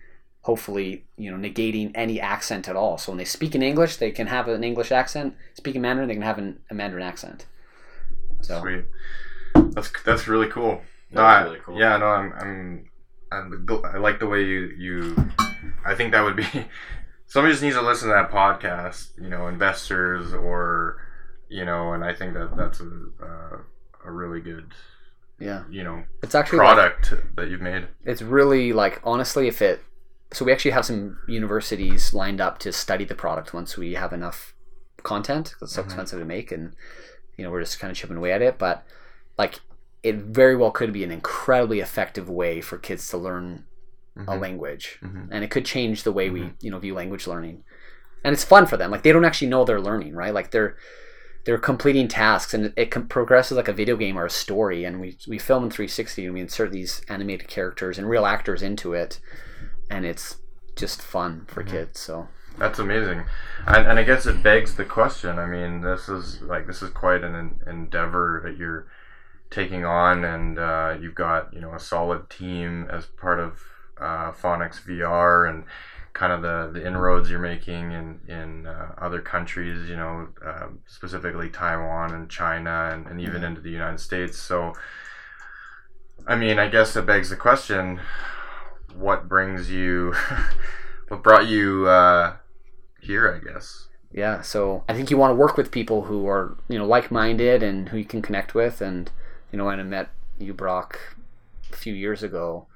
[0.49, 2.97] hopefully you know negating any accent at all.
[2.97, 5.35] So when they speak in english they can have an english accent.
[5.55, 7.45] Speak in mandarin they can have an, a mandarin accent
[8.47, 8.85] so Sweet.
[9.73, 10.81] That's that's really cool.
[11.11, 11.79] No, I- really cool.
[11.79, 12.89] Yeah, no, I'm I'm,
[13.31, 15.15] I'm I like the way you you.
[15.85, 16.45] I think that would be.
[17.29, 19.09] Somebody just needs to listen to that podcast.
[19.21, 20.97] You know, investors or,
[21.49, 22.89] you know, and I think that that's a
[23.21, 23.57] uh,
[24.05, 24.71] a really good
[25.39, 27.87] yeah you know it's actually like, product that you've made.
[28.05, 29.79] it's really like honestly if it
[30.33, 34.11] so we actually have some universities lined up to study the product once we have
[34.13, 34.55] enough
[35.03, 35.85] content 'cause it's so Mhm.
[35.85, 36.73] expensive to make and
[37.37, 38.83] you know we're just kind of chipping away at it but
[39.37, 39.59] like
[40.03, 43.65] it very well could be an incredibly effective way for kids to learn
[44.15, 44.41] a Mhm.
[44.41, 44.97] language.
[45.03, 45.27] Mhm.
[45.31, 47.63] and it could change the way we you know view language learning.
[48.23, 50.33] And it's fun for them like they don't actually know they're learning right?
[50.33, 50.75] Like they're
[51.45, 54.83] they're completing tasks and it, it progresses like a video game or a story.
[54.85, 58.61] And we we film in 360 and we insert these animated characters and real actors
[58.63, 59.19] into it.
[59.89, 60.37] And it's
[60.75, 61.67] just fun for Mhm.
[61.69, 63.25] kids so That's amazing,
[63.67, 65.37] and, and I guess it begs the question.
[65.37, 68.87] I mean, this is like this is quite an endeavor that you're
[69.51, 73.61] taking on, and uh, you've got you know a solid team as part of
[74.01, 75.65] uh, Phonics VR and
[76.13, 79.87] kind of the, the inroads you're making in in uh, other countries.
[79.87, 83.49] You know, uh, specifically Taiwan and China, and, and even Yeah.
[83.49, 84.35] into the United States.
[84.39, 84.73] So,
[86.25, 87.99] I mean, I guess it begs the question:
[88.95, 90.15] What brings you?
[91.09, 91.87] what brought you?
[91.87, 92.37] Uh,
[93.07, 93.87] here, I guess.
[94.11, 97.61] yeah so i think you want to work with people who are you know like-minded
[97.61, 99.11] and who you can connect with and
[99.51, 101.17] you know when i met you brock
[101.73, 102.67] a few years ago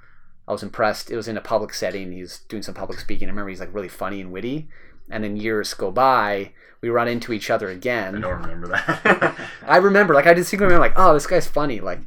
[0.45, 3.31] i was impressed it was in a public setting he's doing some public speaking i
[3.31, 4.67] remember he's like really funny and witty
[5.09, 8.15] and then years go by we run into each other again.
[8.15, 9.35] I don't remember that.
[9.67, 11.79] I remember, like, I distinctly remember, like, oh, this guy's funny.
[11.79, 11.99] Like,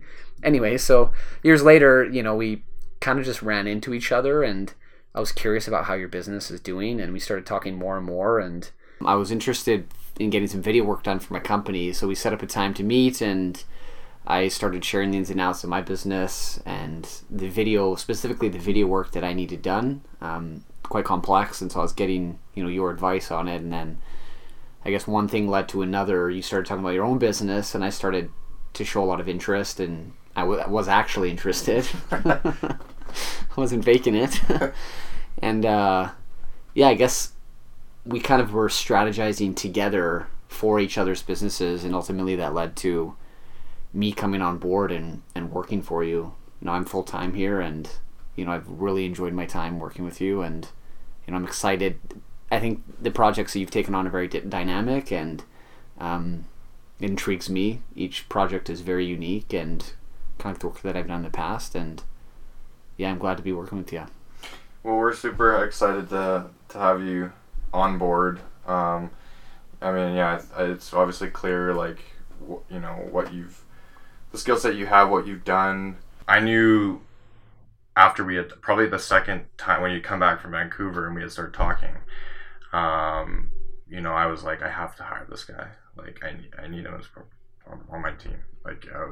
[0.43, 2.65] anyway, so years later, you know, we
[3.01, 4.75] kind of just ran into each other and
[5.15, 8.07] I was curious about how your business is doing and we started talking more and
[8.07, 8.69] more and
[9.05, 9.87] I was interested
[10.19, 11.93] in getting some video work done for my company.
[11.93, 13.63] So we set up a time to meet and
[14.27, 18.59] I started sharing the ins and outs of my business and the video, specifically the
[18.59, 21.61] video work that I needed done, um, quite complex.
[21.61, 23.61] And so I was getting, you know, your advice on it.
[23.61, 23.99] And then
[24.85, 26.31] I guess one thing led to another.
[26.31, 28.31] You started talking about your own business, and I started
[28.75, 31.87] to show a lot of interest, and I w- was actually interested.
[33.51, 34.41] I wasn't faking it.
[35.39, 36.11] and uh,
[36.75, 37.33] yeah, I guess
[38.05, 43.17] we kind of were strategizing together for each other's businesses, and ultimately that led to
[43.93, 46.35] me coming on board and, and working for you.
[46.61, 47.89] You know, I'm full time here, and
[48.37, 50.69] you know, I've really enjoyed my time working with you, and
[51.27, 51.99] you know, I'm excited.
[52.51, 55.43] I think the projects that you've taken on are very d- dynamic, and
[55.99, 56.45] um,
[57.01, 57.83] intrigues me.
[57.95, 59.93] Each project is very unique, and
[60.39, 62.03] kind of the work that I've done in the past, and
[62.97, 64.05] yeah, I'm glad to be working with you.
[64.83, 67.33] Well, we're super excited to to have you
[67.73, 68.41] on board.
[68.67, 69.11] Um,
[69.81, 71.99] I mean, yeah, it's- obviously clear, like,
[72.71, 73.63] you know, what you've,
[74.33, 75.99] the skill set you have, what you've done.
[76.27, 77.01] I knew
[77.97, 81.21] after we had, probably the second time when you come back from Vancouver and we
[81.23, 81.97] had started talking,
[82.73, 83.51] um,
[83.89, 85.69] you know, I was like, I have to hire this guy.
[85.97, 87.07] Like, I need, I need him as
[87.71, 88.37] on, on my team.
[88.65, 89.07] Like, uh,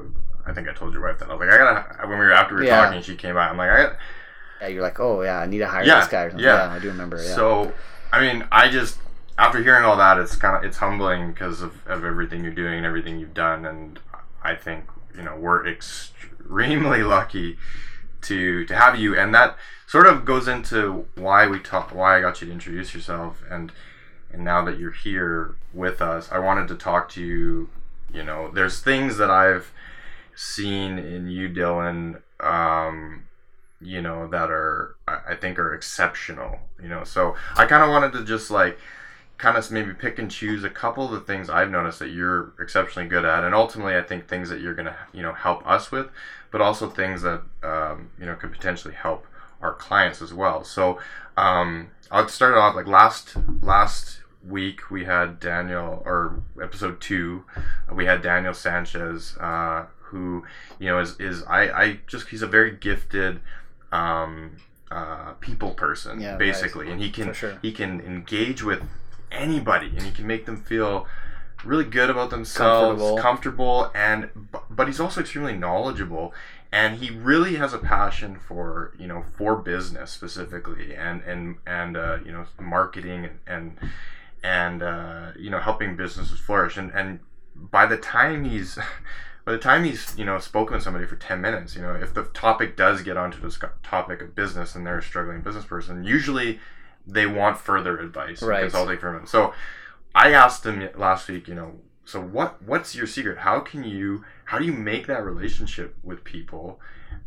[0.45, 1.29] I think I told your wife that.
[1.29, 2.85] I was like, I gotta, when we were after we were Yeah.
[2.85, 3.51] talking, she came out.
[3.51, 3.95] I'm like, I
[4.61, 6.23] Yeah, you're like, oh yeah, I need to hire Yeah, this guy.
[6.23, 6.45] Or something.
[6.45, 6.71] yeah.
[6.71, 7.17] I do remember.
[7.17, 7.35] Yeah.
[7.35, 7.73] So,
[8.11, 8.97] I mean, I just
[9.37, 12.77] after hearing all that, it's kind of it's humbling because of, of everything you're doing
[12.77, 13.99] and everything you've done, and
[14.43, 14.85] I think
[15.15, 17.57] you know we're extremely lucky
[18.21, 22.21] to to have you, and that sort of goes into why we talk, why I
[22.21, 23.71] got you to introduce yourself, and
[24.31, 27.69] and now that you're here with us, I wanted to talk to you.
[28.13, 29.71] You know, there's things that I've
[30.35, 32.17] seen in you, Dillon.
[32.39, 33.23] Um,
[33.83, 36.59] you know that are I think are exceptional.
[36.81, 38.79] You know, so I kind of wanted to just like
[39.37, 42.53] kind of maybe pick and choose a couple of the things I've noticed that you're
[42.59, 45.91] exceptionally good at, and ultimately I think things that you're gonna you know help us
[45.91, 46.07] with,
[46.51, 49.27] but also things that um, you know could potentially help
[49.61, 50.63] our clients as well.
[50.63, 50.99] So
[51.37, 57.45] um, I'll start off like last last week we had Daniel or episode two,
[57.91, 60.43] we had Daniel Sanchez uh, who
[60.79, 63.39] you know is is I I just he's a very gifted
[63.91, 64.57] um,
[64.91, 66.39] uh, people person Yeah, right.
[66.39, 67.57] basically, and he can sure.
[67.61, 68.83] he can engage with
[69.31, 71.07] anybody, and he can make them feel
[71.63, 73.17] really good about themselves, Comfortable.
[73.17, 74.29] comfortable, and
[74.69, 76.33] but he's also extremely knowledgeable,
[76.71, 81.95] and he really has a passion for you know for business specifically, and and and
[81.97, 83.77] uh, you know marketing and and,
[84.43, 87.19] and uh, you know helping businesses flourish, and and
[87.55, 88.77] by the time he's
[89.45, 92.13] by the time he's you know spoken with somebody for 10 minutes you know if
[92.13, 96.03] the topic does get onto the topic of business and they're a struggling business person
[96.03, 96.59] usually
[97.05, 98.61] they want further advice Right.
[98.61, 99.25] consulting from him.
[99.27, 99.53] So
[100.15, 101.73] i asked him last week you know
[102.05, 103.39] so what what's your secret?
[103.39, 106.79] How can you how do you make that relationship with people?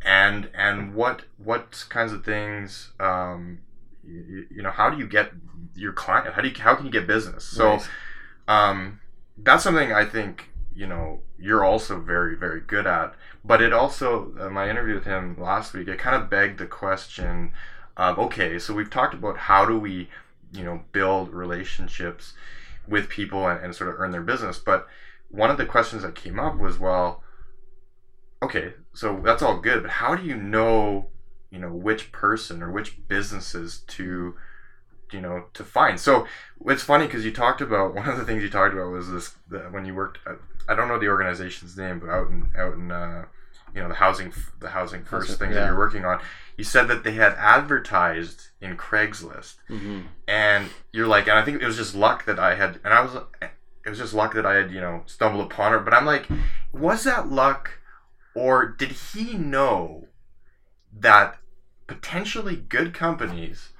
[0.04, 3.60] And and what what kinds of things um
[4.06, 5.30] you, you know how do you get
[5.74, 7.88] your client how do you how can you get business so Right.
[8.48, 9.00] um,
[9.38, 13.14] that's something I think you know you're also very very good at.
[13.44, 16.66] But it also uh, my interview with him last week it kind of begged the
[16.66, 17.52] question
[17.96, 20.08] of okay, so we've talked about how do we
[20.52, 22.34] you know build relationships
[22.88, 24.86] with people and, and sort of earn their business, but
[25.28, 27.22] one of the questions that came up was well
[28.42, 31.08] okay so that's all good but how do you know
[31.56, 34.34] you know which person or which businesses to
[35.10, 35.98] you know to find.
[35.98, 36.26] So
[36.66, 39.34] it's funny because you talked about one of the things you talked about was this
[39.70, 40.36] when you worked at,
[40.68, 43.24] i don't know the organization's name but out in out in uh,
[43.74, 46.20] you know the housing the housing first thing things that you're working on.
[46.58, 49.54] You said that they had advertised in craigslist.
[49.68, 52.92] Hmm and you're like and i think it was just luck that i had and
[52.92, 53.14] i was
[53.84, 55.78] it was just luck that i had you know stumbled upon her.
[55.78, 56.26] But i'm like
[56.72, 57.78] was that luck
[58.34, 60.08] or did he know
[60.92, 61.38] that
[61.86, 63.70] potentially good companies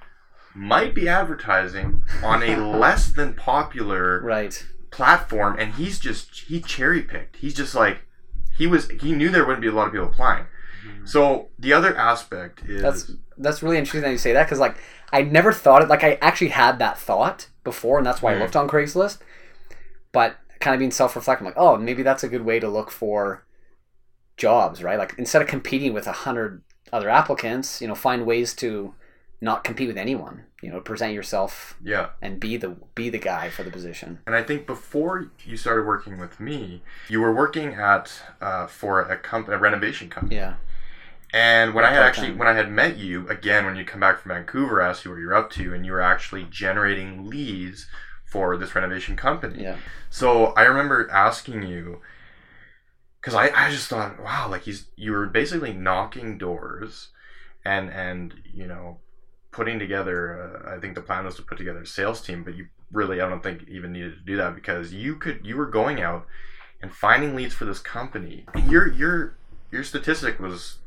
[0.55, 4.65] might be advertising on a less than popular Right.
[4.91, 7.99] platform and he's just he cherry picked he's just like
[8.57, 10.45] he was he knew there wouldn't be a lot of people applying
[11.03, 14.77] so the other aspect is That's that's really interesting that you say that because like
[15.13, 15.87] I never thought it.
[15.89, 18.37] Like I actually had that thought before, and that's why Mhm.
[18.37, 19.19] I looked on Craigslist.
[20.11, 22.91] But kind of being self-reflective, I'm like, oh, maybe that's a good way to look
[22.91, 23.45] for
[24.37, 24.97] jobs, right?
[24.97, 28.93] Like instead of competing with a hundred other applicants, you know, find ways to
[29.41, 30.43] not compete with anyone.
[30.61, 34.19] You know, present yourself yeah and be the be the guy for the position.
[34.25, 39.01] And I think before you started working with me, you were working at uh, for
[39.01, 40.55] a company, a renovation company, Yeah.
[41.33, 44.19] And when I had actually when I had met you again when you come back
[44.19, 47.87] from Vancouver, I asked you what you're up to, and you were actually generating leads
[48.25, 49.61] for this renovation company.
[49.61, 49.77] Yeah.
[50.09, 52.01] So I remember asking you
[53.27, 57.09] because I, I just thought, wow, like he's you were basically knocking doors,
[57.65, 58.99] and and you know
[59.51, 60.63] putting together.
[60.65, 63.19] Uh, I think the plan was to put together a sales team, but you really
[63.19, 66.25] I don't think even needed to do that because you could you were going out
[66.81, 68.45] and finding leads for this company.
[68.65, 69.35] Your your
[69.73, 70.77] your statistic was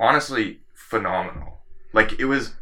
[0.00, 1.60] honestly phenomenal.
[1.92, 2.54] Like it was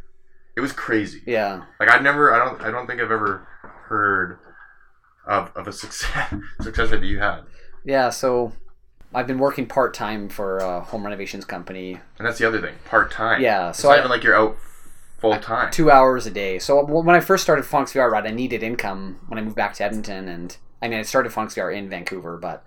[0.55, 1.23] it was crazy.
[1.25, 1.63] Yeah.
[1.79, 3.47] Like I've never, I don't, I don't think I've ever
[3.87, 4.37] heard
[5.25, 7.39] of, of a success success rate that you had,
[7.83, 8.11] Yeah.
[8.11, 8.53] So
[9.15, 11.99] I've been working part time for a home renovations company.
[12.17, 13.41] and that's the other thing, part time.
[13.41, 13.69] Yeah.
[13.69, 14.57] it's So not I, even like you're out
[15.19, 15.71] full time.
[15.71, 16.59] two hours a day.
[16.59, 19.73] So when I first started Phonics VR Ride, I needed income when I moved back
[19.75, 22.65] to Edmonton, and I mean I started Phonics VR in Vancouver, but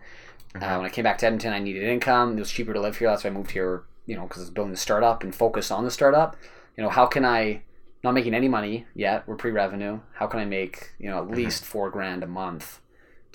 [0.54, 0.76] uh, Mhm.
[0.78, 2.36] when I came back to Edmonton, I needed income.
[2.36, 3.08] It was cheaper to live here.
[3.08, 3.82] That's why I moved here.
[4.06, 6.36] You know, because I was building the startup and focus on the startup.
[6.76, 7.62] You know, how can I?
[8.04, 9.26] Not making any money yet.
[9.26, 9.98] We're pre-revenue.
[10.14, 12.80] How can I make you know at least four grand a month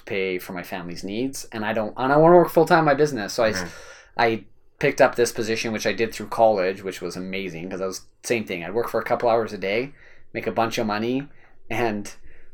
[0.06, 1.46] pay for my family's needs?
[1.52, 1.94] And I don't.
[1.98, 3.34] And I want to work full time in my business.
[3.34, 3.70] So I, Mhm.
[4.18, 4.44] I
[4.80, 8.02] picked up this position, which I did through college, which was amazing because I was
[8.24, 8.64] same thing.
[8.64, 9.94] I'd work for a couple hours a day,
[10.34, 11.28] make a bunch of money,
[11.70, 12.12] and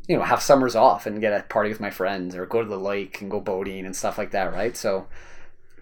[0.07, 2.67] you know have summers off and get a party with my friends or go to
[2.69, 4.53] the lake and go boating and stuff like that.
[4.53, 4.75] Right.
[4.77, 5.07] So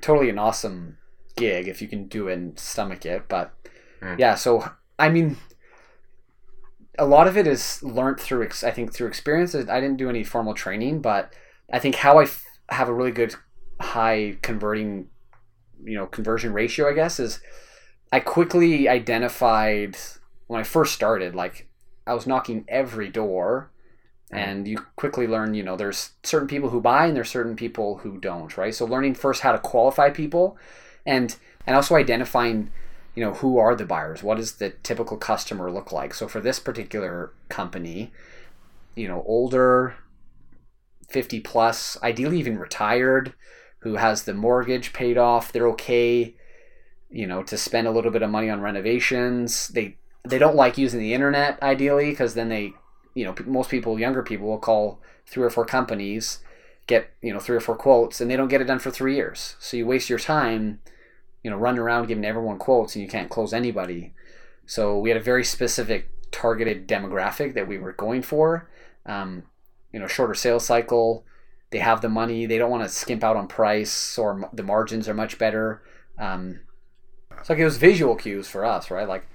[0.02, 0.98] totally an awesome
[1.36, 3.28] gig if you can do it and stomach it.
[3.28, 3.52] But
[4.02, 4.20] Mm.
[4.20, 5.38] yeah, so I mean.
[6.98, 9.54] A lot of it is learned through, I think, through experience.
[9.54, 11.34] I didn't do any formal training, but
[11.72, 13.36] I think how I f- have a really good
[13.80, 15.08] high converting
[15.84, 17.40] you know conversion ratio i guess is
[18.12, 19.98] i quickly identified
[20.48, 21.68] when i first started like
[22.08, 23.70] i was knocking every door
[24.32, 24.38] mm-hmm.
[24.38, 27.98] and you quickly learn you know there's certain people who buy and there's certain people
[27.98, 28.74] who don't right?
[28.74, 30.58] So learning first how to qualify people
[31.06, 31.36] and
[31.68, 32.72] and also identifying
[33.16, 36.14] you know who are the buyers what does the typical customer look like?
[36.14, 38.12] So for this particular company
[38.96, 39.96] you know older
[41.10, 43.34] 50 plus ideally even retired
[43.80, 46.36] who has the mortgage paid off they're okay
[47.16, 49.70] you know to spend a little bit of money on renovations.
[49.70, 52.74] They they don't like using the internet ideally because then they
[53.14, 56.40] you know most people younger people will call three or four companies
[56.88, 59.16] get you know three or four quotes and they don't get it done for three
[59.16, 59.56] years.
[59.60, 60.82] So you waste your time
[61.42, 64.14] you know running around giving everyone quotes and you can't close anybody.
[64.66, 68.70] So we had a very specific targeted demographic that we were going for.
[69.06, 69.44] Um,
[69.96, 71.24] you know shorter sales cycle
[71.72, 74.64] they have the money they don't want to skimp out on price or m- the
[74.64, 75.82] margins are much better
[76.20, 76.60] um,
[77.44, 79.26] so like it was visual cues for us right like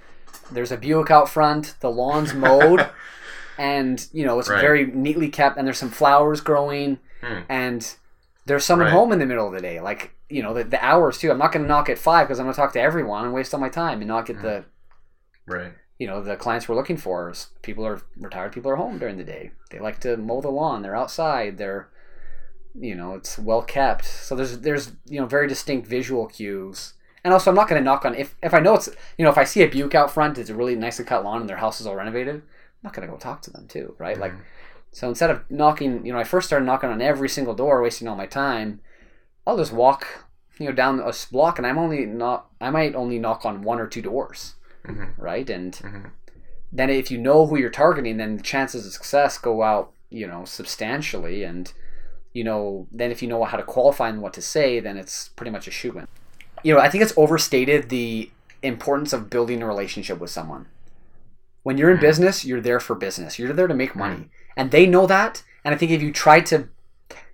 [0.52, 2.88] there's a buick out front the lawn's mowed
[3.58, 4.60] and you know it's Right.
[4.60, 7.40] very neatly kept and there's some flowers growing Hmm.
[7.50, 7.94] and
[8.46, 8.94] there's someone Right.
[8.94, 11.38] home in the middle of the day like you know the, the hours too i'm
[11.38, 13.52] not going to knock at five because i'm going to talk to everyone and waste
[13.54, 14.42] all my time and not get Hmm.
[14.42, 14.64] the
[15.46, 15.72] right.
[16.00, 19.16] You know the clients we're looking for is people are retired people are home during
[19.18, 19.52] the day.
[19.70, 20.82] They like to mow the lawn.
[20.82, 21.58] They're outside.
[21.58, 21.88] They're
[22.78, 24.04] you know it's well kept.
[24.04, 26.94] So there's there's you know very distinct visual cues.
[27.22, 29.30] And also i'm not going to knock on if if i know it's you know
[29.30, 31.58] if i see a buick out front it's a really nicely cut lawn and their
[31.58, 32.42] house is all renovated i'm
[32.82, 34.18] not going to go talk to them too right?
[34.18, 34.40] Like Mhm.
[34.90, 38.08] so instead of knocking you know i first started knocking on every single door wasting
[38.08, 38.80] all my time
[39.46, 40.06] i'll just walk
[40.58, 43.78] you know down a block and i'm only not i might only knock on one
[43.78, 44.54] or two doors
[44.86, 45.10] Mhm.
[45.18, 46.10] right and Mhm.
[46.72, 50.26] then if you know who you're targeting, then the chances of success go out, you
[50.26, 51.42] know, substantially.
[51.44, 51.72] And
[52.32, 55.30] you know, then if you know how to qualify and what to say, then it's
[55.30, 56.06] pretty much a shoe in.
[56.62, 58.30] You know, I think it's overstated the
[58.62, 60.66] importance of building a relationship with someone.
[61.64, 62.02] When you're in Mm.
[62.02, 63.36] business, you're there for business.
[63.38, 65.42] You're there to make money, and they know that.
[65.64, 66.68] And I think if you try to,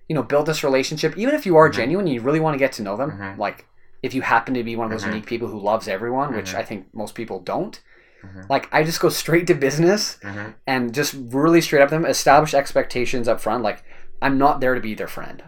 [0.09, 1.73] you know, build this relationship, even if you are Mhm.
[1.73, 3.11] genuine, you really want to get to know them.
[3.11, 3.37] Mhm.
[3.37, 3.66] Like,
[4.03, 5.07] if you happen to be one of those Mhm.
[5.13, 6.57] unique people who loves everyone, which Mhm.
[6.59, 7.79] I think most people don't.
[8.23, 8.49] Mhm.
[8.49, 10.53] Like, I just go straight to business Mhm.
[10.65, 13.83] and just really straight up them establish expectations up front like
[14.21, 15.43] i'm not there to be their friend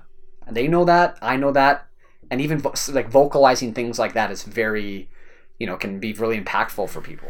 [0.45, 1.87] and they know that i know that
[2.29, 5.09] and even vo- like vocalizing things like that is very
[5.57, 7.29] you know can be really impactful for people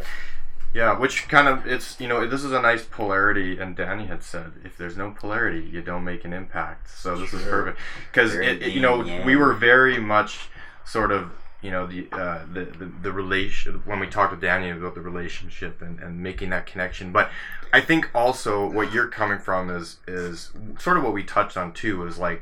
[0.73, 4.21] Yeah, which kind of it's you know this is a nice polarity, and Danny had
[4.21, 6.89] said if there's no polarity, you don't make an impact.
[6.89, 7.79] So this is perfect
[8.11, 10.47] because it, it- you know yin we were very much
[10.89, 11.31] sort of
[11.61, 15.01] you know the uh, the, the the relation when we talked with Daniel about the
[15.01, 17.11] relationship and, and making that connection.
[17.11, 17.29] But
[17.73, 21.73] I think also what you're coming from is is sort of what we touched on
[21.73, 22.41] too is like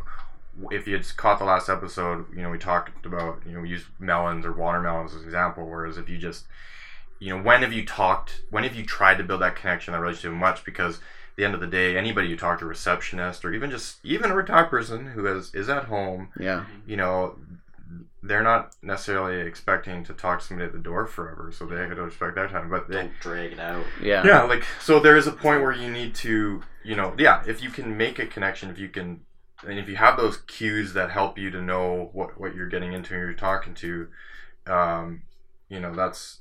[0.71, 3.69] if you had caught the last episode, you know, we talked about, you know, we
[3.69, 6.45] used melons or watermelons as an example, whereas if you just,
[7.19, 9.99] you know, when have you talked, when have you tried to build that connection, that
[9.99, 10.63] relationship much?
[10.63, 11.01] Because at
[11.35, 14.31] the end of the day, anybody you talk to, a receptionist or even just, even
[14.31, 17.35] a retired person who has, is at home, yeah you know,
[18.23, 21.95] they're not necessarily expecting to talk to somebody at the door forever, so they have
[21.95, 22.69] to respect their time.
[22.69, 23.85] But they, Don't drag it out.
[24.01, 24.25] Yeah.
[24.25, 27.61] yeah, like so there is a point where you need to, you know, yeah, if
[27.63, 29.21] you can make a connection, if you can,
[29.67, 32.93] and if you have those cues that help you to know what what you're getting
[32.93, 34.07] into and you're talking to,
[34.67, 35.21] um,
[35.69, 36.39] you know, that's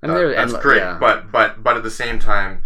[0.00, 0.78] that- there, that's and, great.
[0.78, 0.96] yeah.
[0.98, 2.62] But but but at the same time,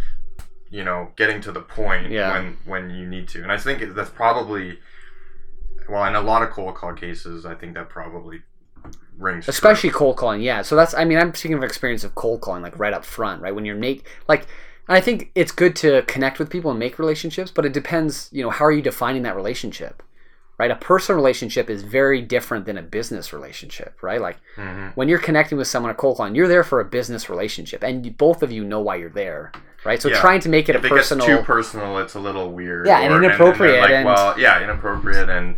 [0.70, 2.32] you know, getting to the point Yeah.
[2.32, 4.78] when when you need to, and I think that's probably,
[5.88, 8.42] well, in a lot of cold call cases, I think that probably
[9.18, 9.44] rings.
[9.46, 9.50] true.
[9.50, 12.62] especially cold calling yeah so that's i mean i'm speaking of experience of cold calling
[12.62, 14.42] like right up front right when you're make like
[14.88, 18.28] and i think it's good to connect with people and make relationships but it depends
[18.30, 20.02] you know how are you defining that relationship
[20.58, 24.92] right a personal relationship is very different than a business relationship right like Mhm.
[24.96, 28.04] when you're connecting with someone at cold calling you're there for a business relationship and
[28.04, 29.50] you, both of you know why you're there
[29.86, 30.20] right so Yeah.
[30.20, 32.86] trying to make it If a it personal too personal, it's a little weird.
[32.86, 35.56] Yeah, and or- inappropriate, like, and- well, yeah, inappropriate, and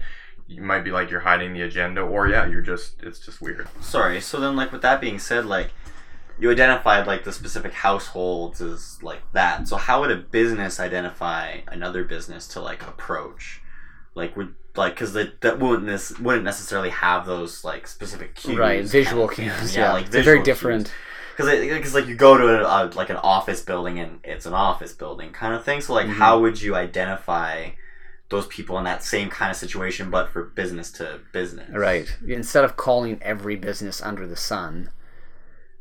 [0.49, 3.69] you might be like you're hiding the agenda, or yeah, you're just it's just weird.
[3.81, 4.21] Sorry.
[4.21, 5.71] So then, like with that being said, like
[6.41, 9.69] you identified like the specific households as like that.
[9.69, 13.61] So how would a business identify another business to like approach?
[14.15, 18.57] Like would like because that that wouldn't this wouldn't necessarily have those like specific cues.
[18.59, 20.93] right visual kind of cues yeah, like it's very visual different
[21.37, 24.55] Because because like you go to a, a, like an office building and it's an
[24.55, 25.81] office building kind of thing.
[25.81, 26.15] So like Mhm.
[26.15, 27.71] how would you identify
[28.31, 31.71] those people in that same kind of situation, but for business to business?
[31.71, 32.15] Right.
[32.27, 34.91] Instead of calling every business under the sun,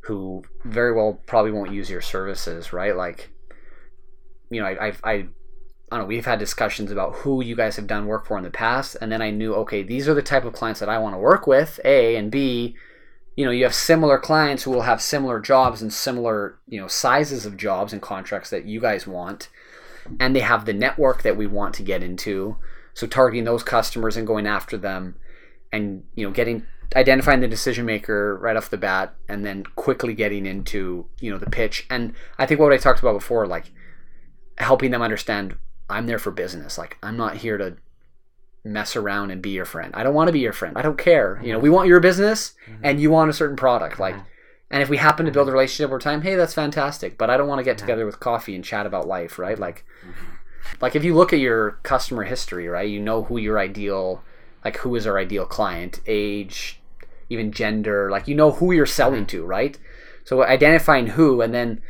[0.08, 2.96] who very well probably won't use your services, right?
[2.96, 3.30] Like,
[4.50, 6.06] you know, I, I, I, I don't know.
[6.06, 9.12] We've had discussions about who you guys have done work for in the past, and
[9.12, 11.46] then I knew, okay, these are the type of clients that I want to work
[11.46, 11.78] with.
[11.84, 12.74] A and B,
[13.36, 16.88] you know, you have similar clients who will have similar jobs and similar, you know,
[16.88, 19.48] sizes of jobs and contracts that you guys want,
[20.20, 22.56] and they have the network that we want to get into.
[22.94, 25.16] So targeting those customers and going after them
[25.72, 26.64] and you know getting
[26.96, 31.38] identifying the decision maker right off the bat and then quickly getting into you know
[31.38, 31.86] the pitch.
[31.90, 33.70] And i think what i talked about before like
[34.56, 35.56] helping them understand
[35.88, 36.78] i'm there for business.
[36.78, 37.76] Like i'm not here to
[38.64, 39.94] mess around and be your friend.
[39.94, 40.76] I don't want to be your friend.
[40.76, 41.40] I don't care.
[41.42, 42.80] You know we want your business mm-hmm.
[42.84, 44.00] and you want a certain product.
[44.00, 44.26] Like mm-hmm.
[44.70, 47.18] And if we happen to build a relationship over time hey that's fantastic.
[47.18, 49.58] But i don't want to get together with coffee and chat about life right?
[49.58, 50.74] Like mm-hmm.
[50.80, 54.22] like if you look at your customer history right you know who your ideal
[54.64, 56.80] like who is our ideal client age
[57.30, 59.38] even gender like you know who you're selling mm-hmm.
[59.38, 59.78] to right?
[60.24, 61.80] So identifying who and then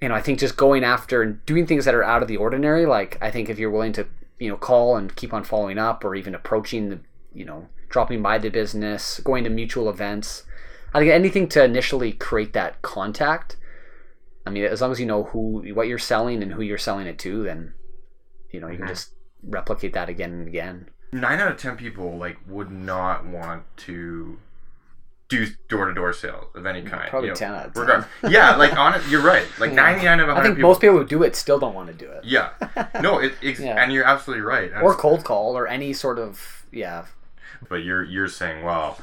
[0.00, 2.36] you know i think just going after and doing things that are out of the
[2.36, 4.06] ordinary like i think if you're willing to
[4.38, 6.98] you know call and keep on following up or even approaching the
[7.34, 10.44] you know dropping by the business going to mutual events
[10.94, 13.56] i think anything to initially create that contact
[14.46, 17.06] i mean as long as you know who what you're selling and who you're selling
[17.06, 17.72] it to then
[18.52, 18.90] you know you can Mhm.
[18.90, 19.12] just
[19.42, 24.38] replicate that again and again Nine out of ten people like would not want to
[25.28, 27.08] do door to door sales of any kind.
[27.10, 27.82] Probably you know, 10 out of 10.
[27.82, 29.46] regard- yeah, like on it, you're right.
[29.58, 29.76] Like Yeah.
[29.76, 30.70] ninety nine of I hundred think people.
[30.70, 32.24] most people who do it still don't want to do it.
[32.24, 32.50] yeah,
[33.00, 33.80] no, it, ex- Yeah.
[33.82, 34.70] and you're absolutely right.
[34.82, 37.06] Or cold call or any sort of yeah.
[37.68, 38.98] but you're you're saying well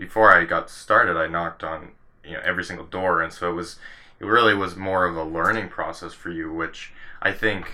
[0.00, 1.92] before i got started i knocked on
[2.24, 3.78] you know every single door and so it was
[4.18, 6.92] it really was more of a learning process for you which
[7.22, 7.70] i think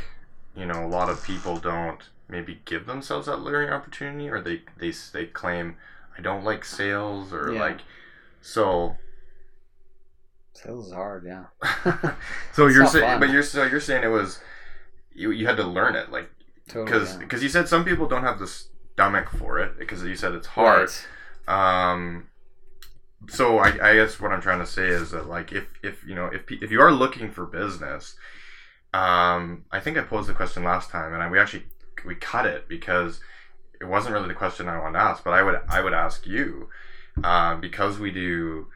[0.57, 4.61] you know a lot of people don't maybe give themselves that learning opportunity or they
[4.79, 5.77] they, they claim
[6.19, 7.61] i don't like sales or Yeah.
[7.61, 7.81] like
[8.41, 8.97] so
[10.53, 11.45] Sales is hard, yeah.
[12.55, 14.41] so It's you're saying but you're so you're saying it was
[15.15, 16.31] you, you had to learn it like
[16.69, 16.85] Totally.
[16.87, 17.19] because yeah.
[17.19, 20.47] because you said some people don't have the stomach for it because you said it's
[20.47, 21.07] hard Right.
[21.49, 22.29] Um
[23.29, 26.15] so I, I guess what i'm trying to say is that like if if you
[26.15, 28.17] know if if you are looking for business
[28.95, 31.65] um i think i posed the question last time and I, we actually
[32.05, 33.21] we cut it because
[33.81, 36.27] it wasn't really the question i wanted to ask but i would i would ask
[36.27, 36.69] you
[37.25, 38.69] um because we do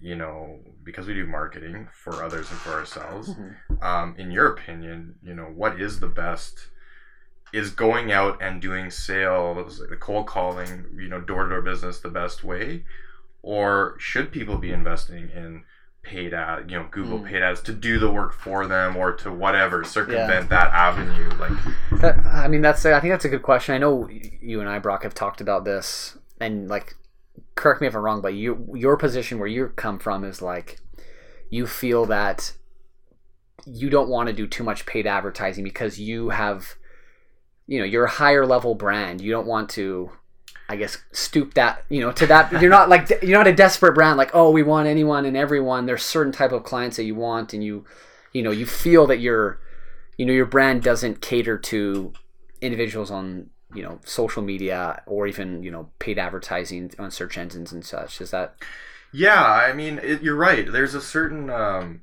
[0.00, 3.82] you know because we do marketing for others and for ourselves Mhm.
[3.82, 6.68] um, in your opinion, you know, what is the best?
[7.52, 12.00] Is going out and doing sales, the cold calling, you know, door to door business
[12.00, 12.84] the best way?
[13.42, 15.62] Or should people be investing in
[16.02, 17.26] paid ad, you know, Google Mm.
[17.26, 21.30] paid ads to do the work for them or to whatever, circumvent that avenue?
[21.38, 21.52] Like,
[22.00, 22.84] That, I mean, that's.
[22.84, 23.74] I think that's a good question.
[23.74, 26.94] I know you and I, Brock, have talked about this, and like,
[27.54, 30.78] correct me if I'm wrong, but you, your position where you come from is like,
[31.48, 32.52] you feel that
[33.64, 36.74] you don't want to do too much paid advertising because you have,
[37.66, 39.20] you know, you're a higher level brand.
[39.20, 40.10] You don't want to,
[40.68, 42.52] I guess, stoop that, you know, to that.
[42.60, 44.16] You're not like you're not a desperate brand.
[44.16, 45.86] Like, oh, we want anyone and everyone.
[45.86, 47.84] There's certain type of clients that you want, and you,
[48.32, 49.60] you know, you feel that you're
[50.16, 52.12] you know your brand doesn't cater to
[52.60, 57.72] individuals on you know social media or even you know paid advertising on search engines
[57.72, 58.20] and such?
[58.20, 58.56] Is that
[59.12, 60.70] Yeah, I mean, it, you're right.
[60.70, 62.02] There's a certain, um,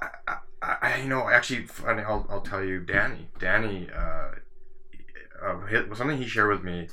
[0.00, 0.08] I,
[0.62, 4.36] I, I you know, actually, I'll, I'll tell you, Danny, Danny, uh,
[5.44, 6.88] uh, hit, something he shared with me,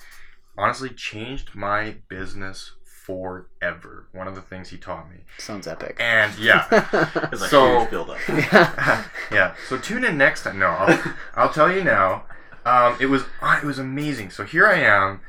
[0.57, 4.07] honestly, changed my business forever.
[4.11, 5.97] One of the things he taught me, sounds epic?
[5.99, 6.65] and yeah,
[7.31, 8.17] It's a So- huge buildup.
[8.27, 9.05] yeah.
[9.31, 9.55] yeah.
[9.69, 10.59] So tune in next time.
[10.59, 12.25] No, I'll, I'll tell you now.
[12.65, 14.29] Um, it was uh, it was amazing.
[14.31, 15.21] So here I am,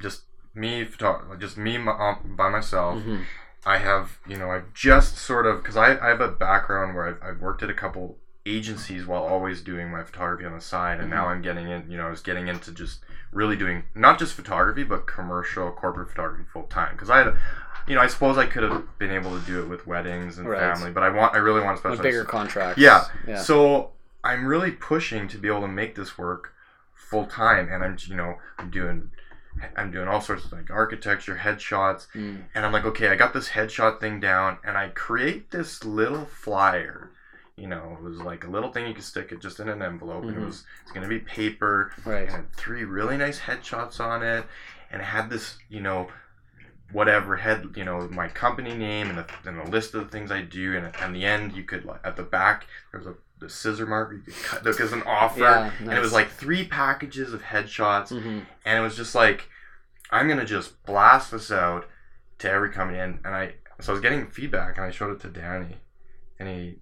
[0.00, 0.24] just
[0.54, 0.86] me,
[1.38, 2.98] just me um, by myself.
[3.02, 3.24] Mhm.
[3.64, 7.08] I have, you know, I've just sort of because I, I have a background where
[7.08, 8.16] I've, I've worked at a couple
[8.46, 11.96] agencies while always doing my photography on the side, and now I'm getting in, you
[11.98, 13.00] know, I was getting into just
[13.32, 17.34] really doing not just photography but commercial corporate photography full time because I had,
[17.86, 20.48] you know, I suppose I could have been able to do it with weddings and
[20.48, 20.58] Right.
[20.58, 22.80] family, but I want, I really want to specialize With bigger contracts.
[22.80, 23.04] Yeah.
[23.26, 23.38] Yeah.
[23.40, 23.90] So
[24.24, 26.52] I'm really pushing to be able to make this work
[26.94, 29.10] full time, and I'm you know I'm doing
[29.76, 32.44] I'm doing all sorts of like architecture, headshots, Mm.
[32.54, 36.24] and I'm like, okay, I got this headshot thing down, and I create this little
[36.24, 37.09] flyer.
[37.60, 39.82] You know, it was like a little thing you could stick it just in an
[39.82, 40.42] envelope, and Mhm.
[40.42, 42.22] it was it's gonna be paper, Right.
[42.22, 44.46] and had three really nice headshots on it,
[44.90, 46.08] and it had this you know
[46.92, 50.32] whatever head you know my company name and a, and a list of the things
[50.32, 53.14] I do and at the end you could like at the back there was a
[53.38, 56.28] the scissor mark you could cut look as an offer Yeah, and it was like
[56.30, 59.48] three packages of headshots hmm and it was just like
[60.10, 61.88] I'm gonna just blast this out
[62.38, 65.20] to every company and, and I so I was getting feedback and I showed it
[65.20, 65.76] to Danny
[66.40, 66.80] and he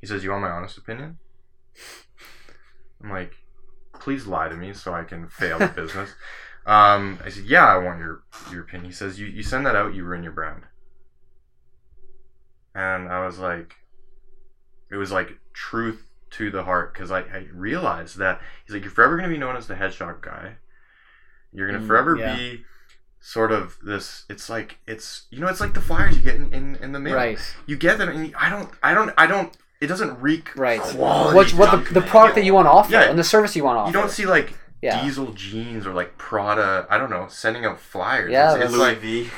[0.00, 1.18] he says you want my honest opinion?
[3.02, 3.34] I'm like
[3.98, 6.10] please lie to me so I can fail the business.
[6.66, 8.86] Um, I said yeah I want your your opinion.
[8.86, 10.62] He says you, you send that out you ruin your brand.
[12.74, 13.76] And I was like
[14.90, 18.90] it was like truth to the heart because I, I realized that he's like you're
[18.90, 20.56] forever going to be known as the headshot guy.
[21.52, 22.34] You're going to Mm, forever yeah.
[22.36, 22.64] be
[23.20, 26.52] sort of this it's like it's you know it's like the flyers you get in,
[26.52, 27.14] in, in the mail.
[27.14, 27.38] Right.
[27.66, 30.80] you get them and you, i don't i don't i don't it doesn't reek Right.
[30.80, 33.02] quality What's what the, the product that you want to offer Yeah.
[33.10, 33.90] and the service you want to offer.
[33.90, 35.02] you don't see like Yeah.
[35.02, 38.80] diesel jeans or like prada i don't know sending out flyers Yeah, it's, it's Louis
[38.80, 39.30] like V.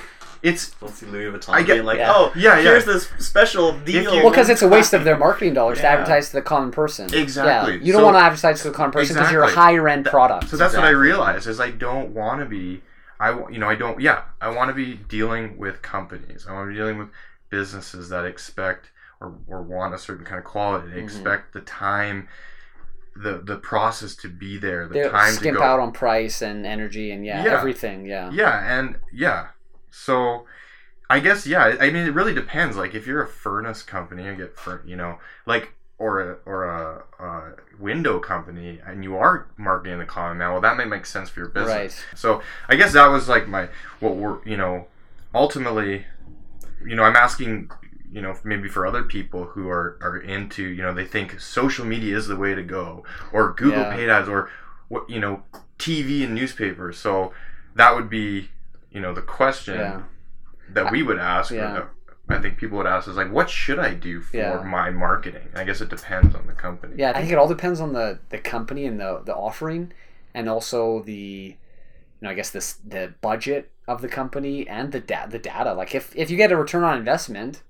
[0.43, 2.13] it's Don't see Louis Vuitton I get- being like, Yeah.
[2.15, 2.63] oh, Yeah, yeah.
[2.63, 4.15] here's this special deal.
[4.15, 5.95] you- Well, because it's a waste of their marketing dollars to Yeah.
[5.95, 7.13] advertise to the common person.
[7.13, 7.75] Exactly.
[7.75, 7.83] Yeah.
[7.83, 9.63] You don't So- want to advertise to the common person because you're a Exactly.
[9.75, 10.49] higher end product.
[10.51, 11.03] so that's what i Exactly.
[11.09, 12.83] realized is i don't want to be
[13.19, 16.67] i you know i don't yeah i want to be dealing with companies i want
[16.69, 17.09] to be dealing with
[17.51, 18.91] businesses that expect
[19.21, 21.05] or, or want a certain kind of quality they Mhm.
[21.05, 22.29] expect the time
[23.17, 26.65] the the process to be there the They time to go out on price and
[26.65, 27.59] energy and yeah, Yeah.
[27.59, 28.07] everything.
[28.07, 28.31] Yeah.
[28.31, 29.49] Yeah, and yeah.
[29.91, 30.47] So
[31.11, 32.77] I guess yeah, I I mean it really depends.
[32.77, 36.65] Like if you're a furnace company, you get fur, you know, like or a or
[36.67, 37.43] a, a
[37.81, 41.41] window company and you are marketing the common man, well that may make sense for
[41.41, 41.75] your business.
[41.75, 42.05] Right.
[42.17, 44.87] So I guess that was like my what we're you know,
[45.35, 46.07] ultimately
[46.87, 47.69] you know, I'm asking
[48.13, 51.85] you know maybe for other people who are are into you know they think social
[51.85, 53.95] media is the way to go or google Yeah.
[53.95, 54.51] paid ads or
[54.89, 55.43] what you know
[55.79, 57.33] tv and newspapers so
[57.75, 58.49] that would be
[58.91, 60.03] you know the question Yeah.
[60.71, 61.85] that we would ask or Yeah.
[62.31, 64.63] i think people would ask is like what should i do for Yeah.
[64.63, 67.81] my marketing i guess it depends on the company Yeah, I think it all depends
[67.81, 69.93] on the the company and the the offering,
[70.35, 75.01] and also the, you know, I guess this the budget of the company and the
[75.01, 75.73] da- the data.
[75.75, 77.63] Like if if you get a return on investment,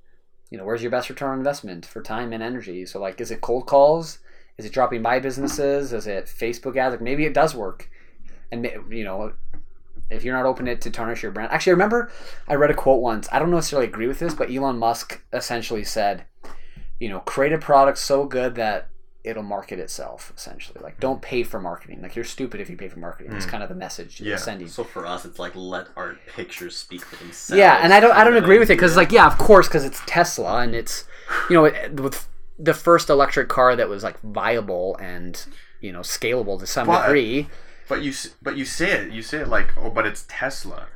[0.51, 2.87] you know, where's your best return on investment for time and energy?
[2.87, 4.19] So like, is it cold calls?
[4.57, 5.93] Is it dropping by businesses?
[5.93, 6.93] Is it Facebook ads?
[6.93, 7.91] Like maybe it does work,
[8.51, 9.33] and you know.
[10.11, 12.11] If you're not open it to tarnish your brand, actually, I remember
[12.47, 13.29] I read a quote once.
[13.31, 16.25] I don't necessarily agree with this, but Elon Musk essentially said,
[16.99, 18.89] you know, create a product so good that
[19.29, 20.33] it'll market itself.
[20.37, 22.01] Essentially, like don't pay for marketing.
[22.03, 23.33] Like you're stupid if you pay for marketing.
[23.35, 23.51] It's Mm.
[23.51, 24.29] kind of the message Yeah.
[24.31, 24.69] you're sending.
[24.69, 27.59] So for us, it's like let our pictures speak for themselves.
[27.59, 29.85] Yeah, and I don't I don't agree with it because like yeah, of course, because
[29.85, 31.05] it's Tesla and it's
[31.51, 32.27] you know it, with
[32.59, 35.45] the first electric car that was like viable and
[35.81, 37.49] you know scalable to some But- degree.
[37.89, 40.87] but you s- but you say it you say it like oh but it's tesla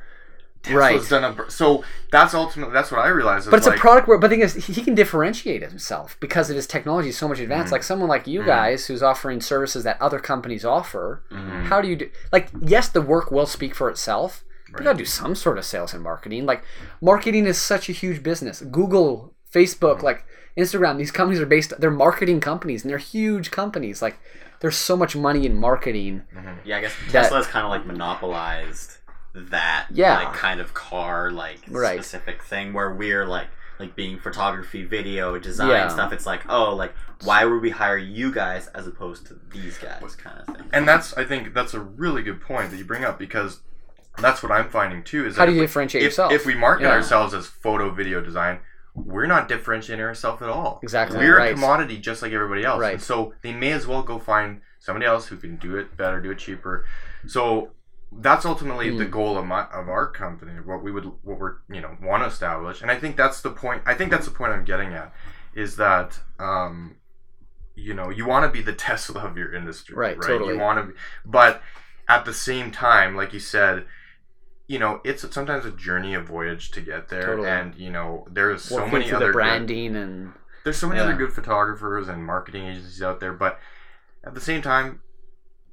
[0.63, 1.09] Tesla's Right.
[1.09, 4.17] done a so that's ultimately that's what i realized But it's like, a product where,
[4.17, 7.39] but the thing is, he can differentiate himself because of his technology is so much
[7.39, 7.69] advanced.
[7.69, 7.73] Mm.
[7.73, 11.21] Like someone like you guys who's offering services that other companies offer.
[11.31, 11.65] Mhm.
[11.65, 12.09] How do you do?
[12.31, 14.43] Like, yes, the work will speak for itself.
[14.71, 14.93] But you Right.
[14.93, 16.45] gotta do some sort of sales and marketing.
[16.45, 16.63] Like,
[17.01, 18.61] marketing is such a huge business.
[18.61, 20.03] Google, Facebook, Mm.
[20.03, 20.25] like
[20.57, 20.97] Instagram.
[20.97, 21.73] These companies are based.
[21.79, 24.01] They're marketing companies, and they're huge companies.
[24.01, 24.17] Like,
[24.61, 26.21] there's so much money in marketing.
[26.63, 28.97] Yeah, I guess Tesla's kind of like monopolized
[29.33, 30.15] that Yeah.
[30.15, 31.95] like kind of car like Right.
[31.95, 33.47] specific thing where we're like
[33.79, 35.87] like being photography, video, design Yeah.
[35.87, 36.13] stuff.
[36.13, 40.15] It's like, oh, like why would we hire you guys as opposed to these guys,
[40.15, 40.69] kind of thing.
[40.71, 43.61] And that's I think that's a really good point that you bring up because
[44.19, 45.25] that's what I'm finding too.
[45.25, 46.31] Is How that do you if, differentiate if, yourself?
[46.31, 46.91] if we market Yeah.
[46.91, 48.59] ourselves as photo video design,
[48.93, 50.79] we're not differentiating ourselves at all.
[50.83, 51.51] Exactly, We're right.
[51.51, 52.79] a commodity just like everybody else.
[52.79, 52.93] Right.
[52.93, 56.21] And so they may as well go find somebody else who can do it better,
[56.21, 56.85] do it cheaper.
[57.25, 57.71] So
[58.19, 59.11] that's ultimately the Mm.
[59.11, 60.53] goal of my of our company.
[60.63, 63.49] What we would what we're you know want to establish, and I think that's the
[63.51, 63.81] point.
[63.85, 65.13] I think that's the point I'm getting at,
[65.53, 66.97] is that um,
[67.75, 70.27] you know you want to be the Tesla of your industry, Right, Right.
[70.27, 70.53] totally.
[70.55, 71.61] You want to, be, but
[72.07, 73.85] at the same time, like you said.
[74.65, 77.49] You know, it's sometimes a journey, a voyage to get there, Totally.
[77.49, 80.31] and you know there's so Working many other the good- branding and
[80.63, 81.05] there's so many Yeah.
[81.07, 83.59] other good photographers and marketing agencies out there, but
[84.23, 85.01] at the same time,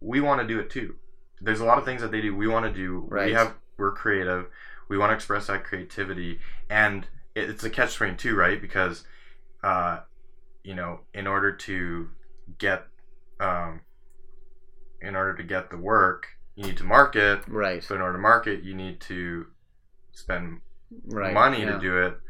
[0.01, 0.97] we want to do it too.
[1.41, 2.35] There's a lot of things that they do.
[2.35, 3.05] We want to do.
[3.09, 3.27] Right.
[3.27, 3.55] We have.
[3.77, 4.47] We're creative.
[4.89, 8.61] We want to express that creativity, and it- it's a catch twenty two, right?
[8.61, 9.05] Because,
[9.63, 10.01] uh,
[10.63, 12.11] you know, in order to
[12.59, 12.87] get,
[13.39, 13.81] um,
[15.01, 16.27] in order to get the work,
[16.57, 17.43] you need to market.
[17.49, 19.47] right, So in order to market, you need to
[20.13, 20.61] spend
[21.07, 21.73] right, money yeah.
[21.73, 22.21] to do it.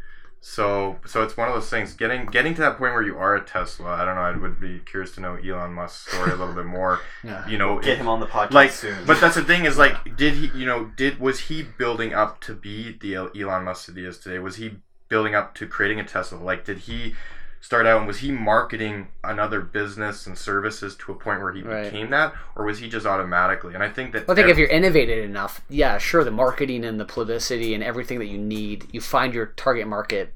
[0.43, 1.93] So so it's one of those things.
[1.93, 3.91] Getting getting to that point where you are a Tesla.
[3.91, 4.22] I don't know.
[4.22, 7.01] I would be curious to know Elon Musk's story a little bit more.
[7.22, 7.47] Yeah.
[7.47, 9.05] You know, Get him on the podcast like, soon.
[9.07, 10.47] but that's the thing is like, did he?
[10.59, 14.18] You know, did was he building up to be the Elon Musk that he is
[14.18, 14.38] today?
[14.38, 14.76] Was he
[15.11, 16.38] building up to creating a Tesla?
[16.38, 17.14] Like, did he
[17.61, 21.62] start out and was he marketing another business and services to a point where he
[21.62, 21.84] Right.
[21.84, 23.74] became that, or was he just automatically?
[23.74, 26.84] And I think that Well, I think if you're innovative enough, yeah, sure, the marketing
[26.84, 30.32] and the publicity and everything that you need, you find your target market,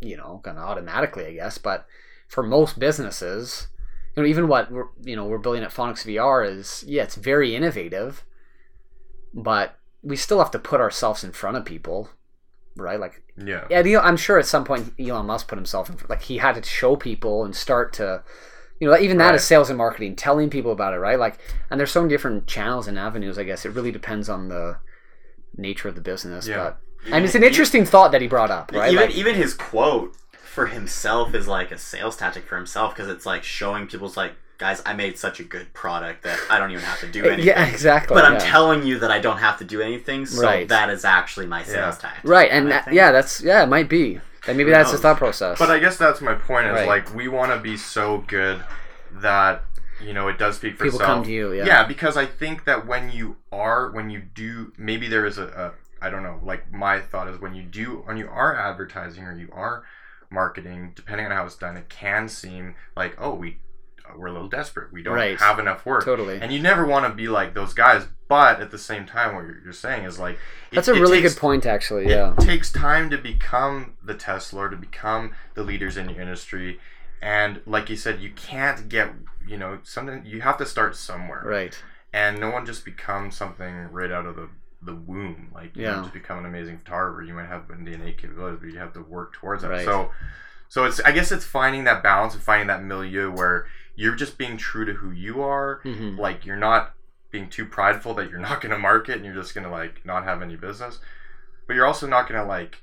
[0.00, 1.56] you know, kind of automatically, I guess.
[1.58, 1.86] But
[2.26, 3.68] for most businesses,
[4.16, 7.14] you know, even what we're, you know we're building at Phonics VR is, yeah, it's
[7.14, 8.24] very innovative,
[9.32, 12.10] but we still have to put ourselves in front of people,
[12.80, 12.98] right?
[13.00, 16.38] Like, yeah, yeah, I'm sure at some point Elon Musk put himself in, like he
[16.38, 18.22] had to show people and start to,
[18.78, 19.34] you know, even that Right.
[19.36, 21.18] is sales and marketing, telling people about it, right?
[21.18, 21.38] Like,
[21.70, 23.38] and there's so many different channels and avenues.
[23.38, 24.78] I guess it really depends on the
[25.56, 26.46] nature of the business.
[26.48, 26.56] Yeah.
[27.04, 28.92] But I mean, it's an interesting thought that he brought up, right?
[28.92, 33.08] Even Like, even his quote for himself is like a sales tactic for himself because
[33.08, 36.70] it's like showing people's like, guys, I made such a good product that I don't
[36.70, 37.46] even have to do anything.
[37.46, 38.14] yeah, exactly.
[38.14, 38.38] But I'm yeah.
[38.40, 40.68] telling you that I don't have to do anything, so Right.
[40.68, 42.08] that is actually my sales Yeah.
[42.10, 42.30] tactic.
[42.30, 44.20] right, and that, yeah, that's yeah, it might be.
[44.46, 45.02] And maybe Who that's his knows?
[45.02, 45.58] thought process.
[45.58, 46.66] But I guess that's my point.
[46.66, 46.86] Is Right.
[46.88, 48.62] like we want to be so good
[49.12, 49.64] that
[50.00, 51.16] you know it does speak for people itself.
[51.16, 51.84] come to you, yeah, yeah.
[51.86, 55.46] because I think that when you are, when you do, maybe there is a,
[56.00, 56.38] a, I don't know.
[56.42, 59.84] Like my thought is when you do, when you are advertising or you are
[60.30, 63.58] marketing, depending on how it's done, it can seem like oh we
[64.16, 64.92] we're a little desperate.
[64.92, 65.38] We don't Right.
[65.38, 66.04] have enough work.
[66.04, 66.40] totally.
[66.40, 69.44] And you never want to be like those guys, but at the same time, what
[69.44, 70.34] you're, you're saying is like
[70.70, 72.08] it- That's a really takes- good point, actually.
[72.08, 76.20] Yeah, it takes time to become the Tesla, or to become the leaders in your
[76.20, 76.78] industry,
[77.22, 79.12] and like you said, you can't get
[79.46, 80.22] you know something.
[80.24, 81.82] You have to start somewhere, right.
[82.12, 84.48] and no one just becomes something right out of the
[84.82, 85.50] the womb.
[85.54, 85.92] Like you Yeah.
[85.94, 87.22] don't just become an amazing photographer.
[87.22, 89.70] You might have an innate capabilities, but you have to work towards that.
[89.70, 89.84] Right.
[89.84, 90.10] So,
[90.68, 93.66] so it's I guess it's finding that balance and finding that milieu where
[93.96, 95.80] you're just being true to who you are.
[95.82, 96.94] hmm Like you're not
[97.30, 100.04] being too prideful that you're not going to market and you're just going to like
[100.04, 100.98] not have any business,
[101.66, 102.78] but you're also not going to like,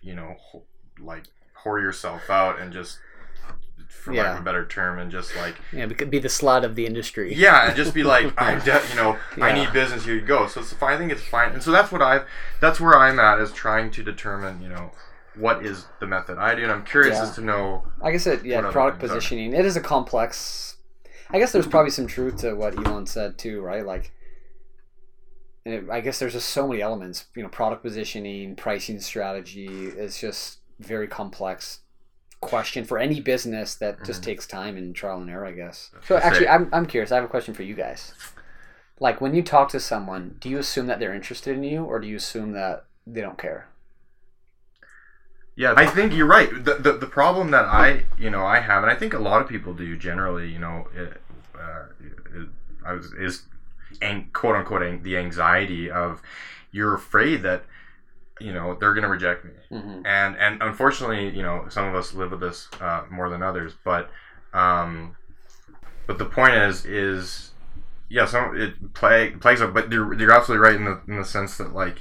[0.00, 0.62] you know, ho-
[1.00, 1.24] like
[1.64, 2.98] whore yourself out and just,
[3.88, 6.74] for lack of a better term, and just like Yeah, could be the slut of
[6.74, 7.34] the industry.
[7.34, 10.04] yeah, and just be like, I, de- you know, I need business.
[10.04, 10.46] Here you go.
[10.48, 10.94] So it's fine.
[10.94, 12.24] I think it's fine, and so that's what I've.
[12.60, 14.90] That's where I'm at is trying to determine, you know,
[15.38, 17.22] what is the method I do, and I'm curious Yeah.
[17.24, 17.86] as to know.
[18.02, 19.14] I guess it yeah product things are?
[19.16, 19.52] positioning.
[19.54, 20.76] It is a complex.
[21.30, 23.84] I guess there's probably some truth to what Elon said too, right?
[23.84, 24.12] Like,
[25.64, 27.26] and it, I guess there's just so many elements.
[27.34, 29.66] You know, product positioning, pricing strategy.
[29.88, 31.80] It's just very complex
[32.40, 34.26] question for any business that just Mhm.
[34.26, 35.46] takes time and trial and error.
[35.46, 35.90] I guess.
[36.00, 37.10] I So actually, I'm I'm curious.
[37.10, 38.14] I have a question for you guys.
[39.00, 41.98] Like when you talk to someone, do you assume that they're interested in you, or
[41.98, 43.68] do you assume that they don't care?
[45.56, 46.50] Yeah, I think you're right.
[46.50, 49.40] The, the the problem that I you know I have, and I think a lot
[49.40, 51.20] of people do generally, you know, it,
[51.58, 51.84] uh,
[52.34, 52.48] it,
[52.84, 53.42] I was is,
[54.34, 56.20] quote unquote the anxiety of
[56.72, 57.64] you're afraid that
[58.38, 62.12] you know they're gonna reject me, hmm and and unfortunately, you know, some of us
[62.12, 63.72] live with this uh, more than others.
[63.82, 64.10] But
[64.52, 65.16] um,
[66.06, 67.52] but the point is is
[68.10, 69.72] yeah, some it play plays up.
[69.72, 71.96] But you're, you're absolutely right in the in the sense that like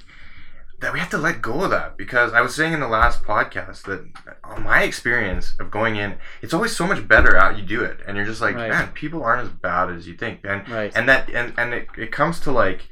[0.86, 3.24] that we have to let go of that because I was saying in the last
[3.24, 4.08] podcast that
[4.44, 8.02] uh, my experience of going in, it's always so much better out you do it,
[8.08, 8.70] and you're just like, Right.
[8.70, 10.92] man, people aren't as bad as you think, and Right.
[10.96, 12.88] and that and and it, it comes to like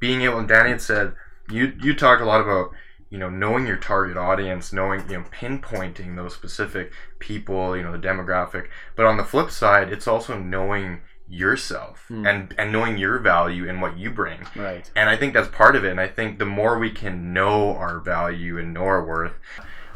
[0.00, 0.38] being able.
[0.38, 1.14] And Danny had said
[1.48, 2.72] you you talked a lot about
[3.08, 7.90] you know knowing your target audience knowing you know pinpointing those specific people you know
[7.92, 8.66] the demographic
[8.96, 12.26] but on the flip side it's also knowing yourself Hmm.
[12.26, 14.90] and and knowing your value and what you bring Right.
[14.96, 15.90] and I think that's part of it.
[15.90, 19.32] And I think the more we can know our value and know our worth,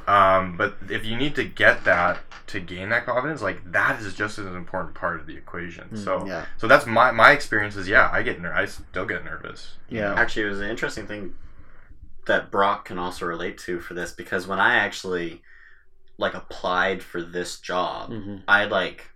[0.07, 2.19] um, but if you need to get that
[2.49, 5.89] to gain that confidence, like that is just as important part of the equation.
[5.91, 6.45] Mm, so, yeah.
[6.59, 7.77] so that's my my experience.
[7.77, 9.77] Is yeah, I get ner- I still get nervous.
[9.89, 10.11] you Yeah.
[10.11, 10.17] know?
[10.17, 11.35] Actually, it was an interesting thing
[12.27, 15.43] that Brock can also relate to for this because when I actually
[16.19, 19.11] like applied for this job, hmm I like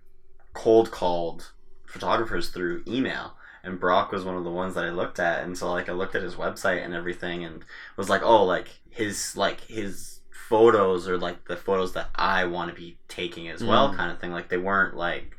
[0.53, 1.51] cold called
[1.87, 3.33] photographers through email.
[3.63, 5.91] And Brock was one of the ones that I looked at, and so like I
[5.93, 7.65] looked at his website and everything, and
[7.97, 10.19] was like, oh, like his like his
[10.49, 13.97] photos are like the photos that I want to be taking as well, Mm.
[13.97, 14.31] kind of thing.
[14.31, 15.35] Like they weren't like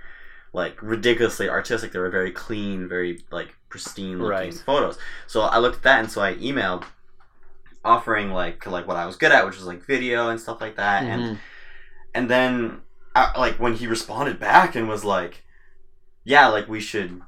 [0.52, 4.54] like ridiculously artistic; they were very clean, very like pristine looking Right.
[4.66, 4.98] photos.
[5.26, 6.84] So I looked at that, and so I emailed
[7.84, 10.76] offering like like what I was good at, which was like video and stuff like
[10.76, 11.38] that, and Mhm.
[12.14, 12.80] and then
[13.14, 15.44] uh, like when he responded back and was like
[16.28, 17.22] yeah like we should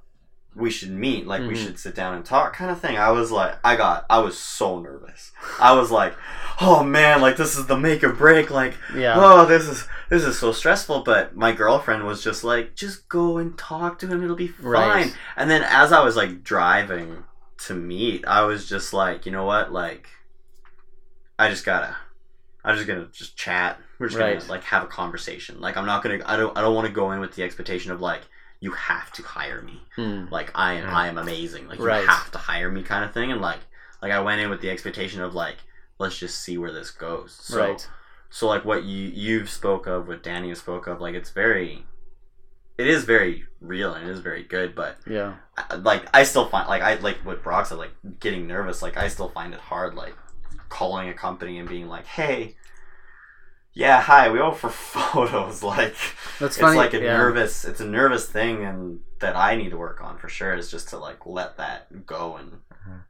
[0.55, 1.65] we should meet like we Mhm.
[1.65, 4.37] should sit down and talk kind of thing i was like i got i was
[4.37, 5.31] so nervous
[5.61, 6.13] i was like
[6.61, 9.15] oh man like this is the make or break like Yeah.
[9.17, 13.39] oh this is this is so stressful but my girlfriend was just like just go
[13.39, 15.17] and talk to him it'll be fine Right.
[15.37, 17.25] and then as i was like driving
[17.67, 20.09] to meet i was just like you know what like
[21.39, 21.97] i just gotta
[22.65, 24.39] i'm just gonna just chat we're just Right.
[24.41, 26.93] gonna like have a conversation like i'm not gonna i don't i don't want to
[26.93, 28.23] go in with the expectation of like
[28.61, 30.31] you have to hire me Mm.
[30.31, 30.93] like i am Mm.
[30.93, 32.07] i am amazing like you Right.
[32.07, 33.61] have to hire me kind of thing and like
[34.03, 35.57] like i went in with the expectation of like
[35.99, 37.89] let's just see where this goes so right.
[38.31, 41.85] so like what you you've spoke of what danny spoke of like it's very
[42.79, 45.35] it is very real and it is very good but Yeah.
[45.57, 48.97] I- like i still find like i like what brock said like getting nervous like
[48.97, 50.15] i still find it hard like
[50.69, 52.57] calling a company and being like hey
[53.73, 55.95] yeah hi we owe for photos like
[56.39, 57.17] That's it's like a yeah.
[57.17, 60.71] nervous it's a nervous thing and that i need to work on for sure is
[60.71, 62.53] just to like let that go and
[62.89, 63.05] Mhm.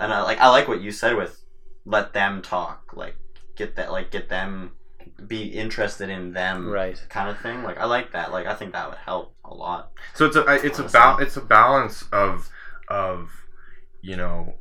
[0.00, 1.40] and i like i like what you said with
[1.84, 3.16] let them talk like
[3.56, 4.72] get that like get them
[5.28, 7.00] be interested in them Right.
[7.08, 9.92] kind of thing like i like that like i think that would help a lot
[10.14, 11.00] So it's a it's a Honestly.
[11.00, 12.48] ba- it's a balance of
[12.88, 13.30] of
[14.00, 14.54] you know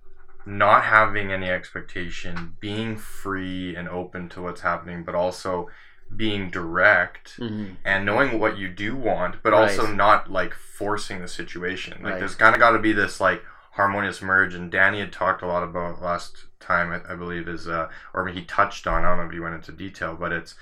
[0.45, 5.69] not having any expectation, being free and open to what's happening, but also
[6.15, 9.61] being direct hmm and knowing what you do want, but Right.
[9.61, 11.93] also not like forcing the situation.
[12.01, 12.19] Like Right.
[12.19, 14.53] there's kind of got to be this like harmonious merge.
[14.53, 18.27] And Danny had talked a lot about last time, I, I believe, is uh, or
[18.27, 19.03] he touched on.
[19.03, 20.55] I don't know if he went into detail, but it's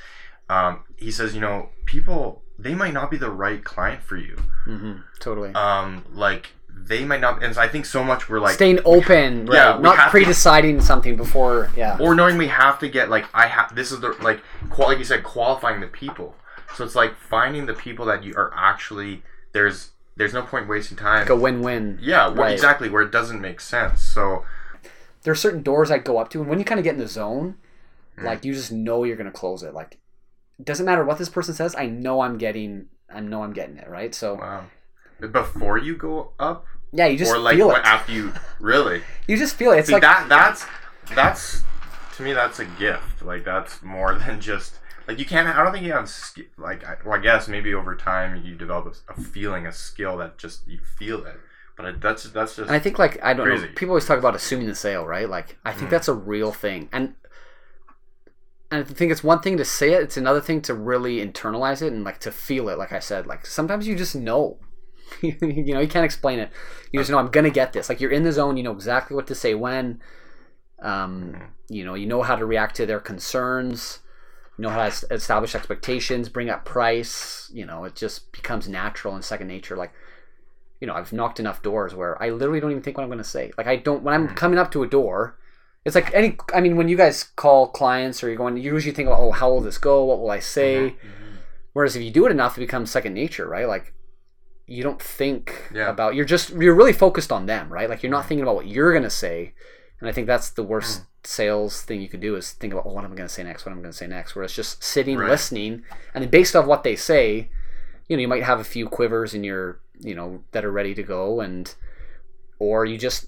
[0.50, 4.38] um, he says, you know, people they might not be the right client for you.
[4.68, 4.94] Mm-hmm.
[5.20, 5.54] Totally.
[5.54, 9.48] Um, like they might not, and so I think so much we're like Staying open,
[9.48, 9.82] Yeah, right?
[9.82, 11.70] Not pre-deciding something before.
[11.76, 11.98] Yeah.
[12.00, 14.98] or knowing we have to get like I have this is the like qual like
[15.00, 16.36] you said qualifying the people.
[16.76, 20.98] So it's like finding the people that you are actually there's there's no point wasting
[20.98, 21.22] time.
[21.22, 21.98] Like a win-win.
[22.02, 22.54] yeah, well, Right.
[22.54, 24.02] exactly where it doesn't make sense.
[24.02, 24.44] So
[25.24, 27.00] There are certain doors I go up to, and when you kind of get in
[27.00, 27.56] the zone,
[28.20, 28.24] Mm.
[28.26, 29.74] like you just know you're gonna close it.
[29.74, 29.98] Like,
[30.62, 31.76] doesn't matter what this person says.
[31.78, 32.88] I know I'm getting.
[33.14, 34.14] I know I'm getting it right.
[34.14, 34.66] So wow,
[35.32, 37.82] before you go up, yeah, you just or like feel it.
[37.84, 39.78] after you really You just feel it.
[39.80, 40.66] It's see like that that's
[41.16, 41.64] that's
[42.18, 43.22] to me that's a gift.
[43.22, 44.76] Like that's more than just.
[45.08, 45.48] Like you can't.
[45.48, 46.10] I don't think you have
[46.58, 46.86] like.
[46.86, 50.38] I, well, I guess maybe over time you develop a, a feeling, a skill that
[50.38, 51.36] just you feel it.
[51.76, 52.68] But I, that's that's just.
[52.68, 53.68] And I think like I don't know.
[53.76, 55.28] People always talk about assuming the sale, right?
[55.30, 55.92] Like I think Mm.
[55.92, 57.16] that's a real thing, and
[58.70, 60.02] and I think it's one thing to say it.
[60.04, 62.78] It's another thing to really internalize it and like to feel it.
[62.78, 64.60] Like I said, like sometimes you just know.
[65.22, 66.50] you know, you can't explain it.
[66.92, 67.90] You just know I'm gonna get this.
[67.90, 68.58] Like you're in the zone.
[68.58, 70.02] You know exactly what to say when.
[70.82, 71.48] Um, Mhm.
[71.70, 74.00] you know, you know how to react to their concerns.
[74.58, 77.50] You know how to establish expectations, bring up price.
[77.54, 79.76] You know, it just becomes natural and second nature.
[79.76, 79.92] Like
[80.80, 83.20] you know, I've knocked enough doors where I literally don't even think what I'm going
[83.20, 83.52] to say.
[83.58, 84.36] Like I don't when I'm Mhm.
[84.36, 85.38] coming up to a door,
[85.86, 86.38] it's like any.
[86.54, 89.32] I mean, when you guys call clients or you're going, you usually think about, oh,
[89.32, 90.04] how will this go?
[90.06, 90.96] What will I say?
[91.00, 91.38] Mhm.
[91.74, 93.68] Whereas if you do it enough, it becomes second nature, right?
[93.68, 93.94] Like
[94.72, 95.90] you don't think Yeah.
[95.90, 96.16] about.
[96.16, 97.90] You're just you're really focused on them, right?
[97.90, 98.28] Like you're not mm.
[98.30, 99.54] thinking about what you're going to say.
[100.00, 101.06] And I think that's the worst mm.
[101.28, 103.66] sales thing you could do is think about, oh, what am I to say next?
[103.66, 104.36] What I'm I to say next?
[104.36, 105.30] Whereas just sitting, Right.
[105.30, 107.50] listening, and then based off what they say,
[108.08, 110.96] you know, you might have a few quivers in your, you know, that are ready
[110.96, 111.76] to go, and
[112.58, 113.28] or you just,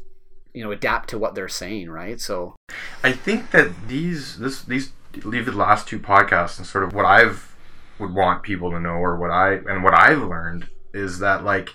[0.53, 2.19] you know, adapt to what they're saying, right?
[2.21, 2.55] So
[3.03, 7.05] I think that these this these leave the last two podcasts and sort of what
[7.05, 7.55] I've
[7.99, 11.69] would want people to know or what I and what I've learned is that like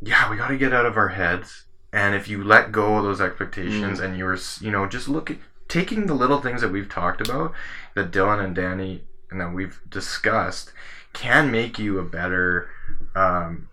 [0.00, 3.04] yeah we got to get out of our heads and if you let go of
[3.04, 6.88] those expectations and you're you know just look at taking the little things that we've
[6.88, 7.52] talked about
[7.94, 10.72] that Dillon and Danny and that we've discussed
[11.12, 12.70] can make you a better
[13.14, 13.68] um,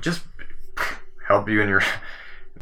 [0.00, 0.22] just
[1.26, 1.82] help you in your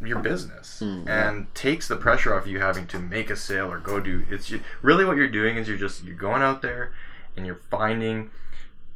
[0.04, 0.80] your business.
[0.82, 4.24] Mm, and takes the pressure off you having to make a sale or go do
[4.30, 6.92] it's ju- really what you're doing is you're just you're going out there
[7.36, 8.30] and you're finding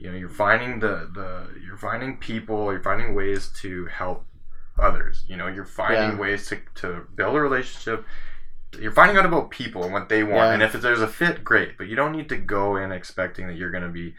[0.00, 1.28] you know you're finding the the
[1.64, 4.24] you're finding people you're finding ways to help
[4.78, 6.18] others you know you're finding Yeah.
[6.24, 8.04] ways to, to build a relationship
[8.78, 10.52] you're finding out about people and what they want Yeah.
[10.54, 13.56] and if there's a fit great but you don't need to go in expecting that
[13.56, 14.14] you're going to be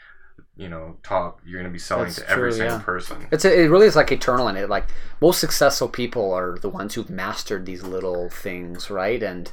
[0.58, 2.84] you know top you're going to be selling That's to every single yeah.
[2.84, 4.70] person It's a, it really is like eternal in it.
[4.70, 4.86] Like
[5.22, 9.24] most successful people are the ones who've mastered these little things, right?
[9.24, 9.52] And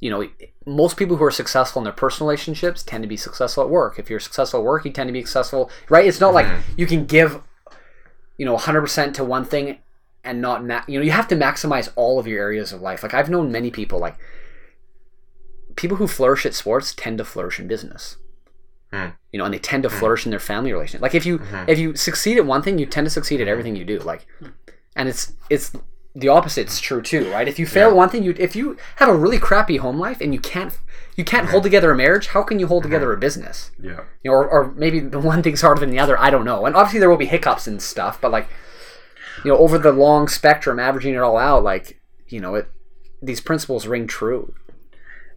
[0.00, 0.28] you know,
[0.66, 3.98] most people who are successful in their personal relationships tend to be successful at work.
[3.98, 6.06] If you're successful at work, you tend to be successful, right?
[6.06, 6.60] It's not like Mhm.
[6.76, 7.40] you can give,
[8.36, 9.78] you know, 100% to one thing
[10.22, 13.02] and not, ma- you know, you have to maximize all of your areas of life.
[13.02, 14.16] Like I've known many people, like
[15.76, 18.16] people who flourish at sports tend to flourish in business.
[18.92, 19.08] Hmm.
[19.32, 21.02] You know, and they tend to flourish in their family relationship.
[21.02, 21.68] Like if you Mhm.
[21.68, 23.98] if you succeed at one thing, you tend to succeed at everything you do.
[23.98, 24.26] Like,
[24.96, 25.72] and it's it's
[26.14, 27.46] the opposite's true too, right?
[27.48, 27.94] If you fail Yeah.
[27.94, 30.76] one thing, you if you have a really crappy home life and you can't
[31.16, 31.50] you can't Mm-hmm.
[31.52, 33.70] hold together a marriage, how can you hold together a business?
[33.80, 36.18] yeah You know, or, or maybe the one thing's harder than the other.
[36.18, 36.64] I don't know.
[36.66, 38.48] And obviously there will be hiccups and stuff, but like,
[39.44, 42.68] you know, over the long spectrum, averaging it all out, like, you know, it
[43.22, 44.54] these principles ring true.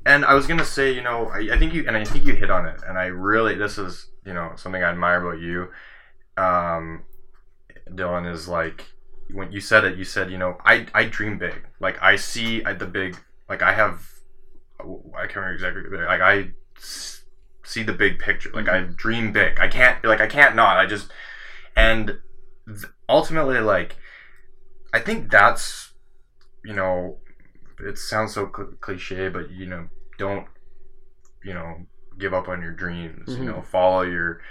[0.05, 2.33] And I was gonna say, you know, I, I think you and I think you
[2.35, 5.69] hit on it, and I really this is you know something I admire about you,
[6.37, 7.03] um,
[7.93, 8.85] Dillon is like
[9.33, 12.63] when you said it, you said you know I I dream big, like I see
[12.63, 13.17] uh, the big,
[13.49, 14.07] like I have,
[14.79, 16.51] I can't remember exactly, like I
[17.63, 19.59] see the big picture, like I dream big.
[19.59, 20.77] I can't like I can't not.
[20.77, 21.11] I just
[21.75, 22.19] and
[22.67, 23.95] th- ultimately like
[24.93, 25.93] I think that's
[26.65, 27.17] you know
[27.79, 30.47] it sounds so cl- cliche, but you know, don't
[31.43, 31.85] you know
[32.19, 33.29] give up on your dreams.
[33.29, 33.37] Mhm.
[33.37, 34.41] You know, follow your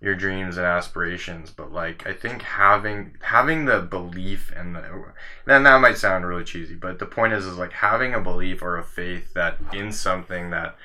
[0.00, 1.50] your dreams and aspirations.
[1.50, 5.04] But like, I think having having the belief and the
[5.44, 8.62] then that might sound really cheesy, but the point is, is like having a belief
[8.62, 10.76] or a faith that in something that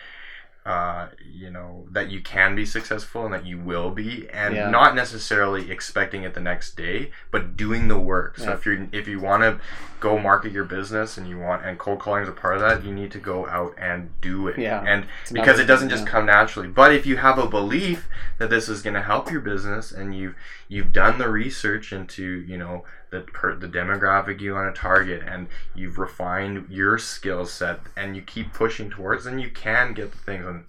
[0.66, 4.70] uh, you know that you can be successful and that you will be and Yeah.
[4.70, 8.54] not necessarily expecting it the next day but doing the work so Yeah.
[8.54, 9.60] if you're if you want to
[10.04, 12.84] go market your business and you want and cold calling is a part of that
[12.84, 14.58] you need to go out and do it.
[14.60, 14.84] Yeah.
[14.86, 16.12] and because it doesn't just yeah.
[16.12, 16.68] come naturally.
[16.68, 20.14] But if you have a belief that this is going to help your business and
[20.14, 20.36] you've
[20.68, 25.24] you've done the research into you know the per, the demographic you want to target
[25.26, 30.12] and you've refined your skill set and you keep pushing towards then you can get
[30.12, 30.66] the things on,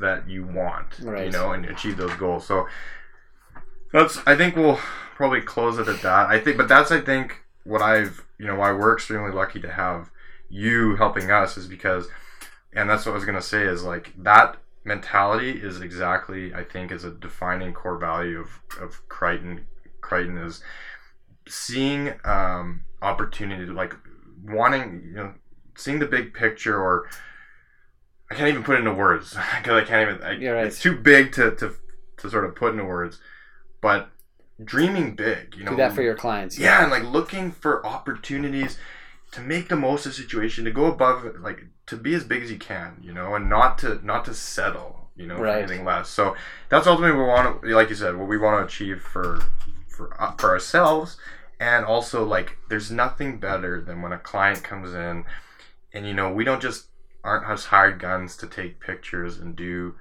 [0.00, 2.46] that you want you know and achieve those goals.
[2.46, 2.66] So
[3.92, 4.80] that's i think we'll
[5.14, 6.30] probably close it at that.
[6.30, 9.70] I think but that's i think what i've you know why we're extremely lucky to
[9.70, 10.10] have
[10.48, 12.08] you helping us is because
[12.72, 16.64] and that's what i was going to say is like that mentality is exactly i
[16.64, 18.48] think is a defining core value of
[18.80, 19.64] of Kryton
[20.00, 20.62] Kryton is
[21.46, 23.94] seeing um opportunity like
[24.44, 25.34] wanting you know
[25.76, 27.08] seeing the big picture or
[28.30, 30.66] i can't even put it into words because i can't even I, right.
[30.66, 31.74] it's too big to, to
[32.18, 33.20] to sort of put into words
[33.80, 34.10] but
[34.64, 36.58] dreaming big you know Do that for your clients.
[36.58, 38.78] yeah and like looking for opportunities
[39.32, 42.42] to make the most of the situation to go above like to be as big
[42.42, 45.52] as you can you know and not to not to settle you know Right.
[45.52, 46.34] for anything less so
[46.70, 49.40] that's ultimately what we want to like you said what we want to achieve for
[49.88, 51.16] for uh, for ourselves
[51.60, 55.24] and also like there's nothing better than when a client comes in
[55.92, 56.86] and you know we don't just
[57.24, 59.94] aren't just hired guns to take pictures and do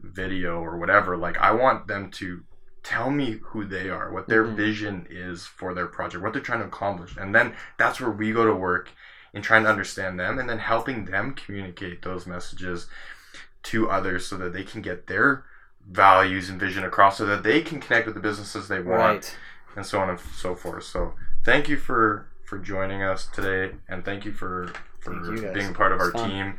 [0.00, 2.42] video or whatever like i want them to
[2.88, 4.54] tell me who they are what their Mhm.
[4.56, 8.32] vision is for their project what they're trying to accomplish and then that's where we
[8.32, 8.90] go to work
[9.34, 12.86] in trying to understand them and then helping them communicate those messages
[13.64, 15.44] to others so that they can get their
[15.88, 19.38] values and vision across so that they can connect with the businesses they want Right.
[19.76, 20.84] and so on and so forth.
[20.84, 21.14] So
[21.44, 24.68] thank you for for joining us today, and thank you for
[25.00, 26.30] for you, being part of our fun.
[26.30, 26.58] team.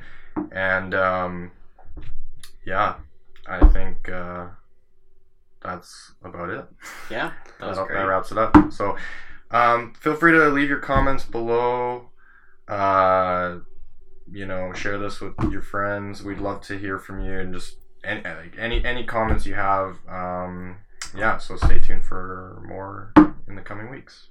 [0.52, 1.52] And um,
[2.66, 2.96] yeah,
[3.48, 4.48] I think uh,
[5.62, 6.66] that's about it.
[7.10, 8.72] Yeah, that was That, that wraps it up.
[8.72, 8.98] So
[9.52, 12.10] um, feel free to leave your comments below.
[12.68, 13.60] Uh,
[14.30, 16.24] you know, share this with your friends.
[16.24, 18.24] We'd love to hear from you and just any
[18.58, 19.98] any any comments you have.
[20.08, 20.78] Um,
[21.16, 23.14] yeah, so stay tuned for more
[23.48, 24.28] in the coming weeks.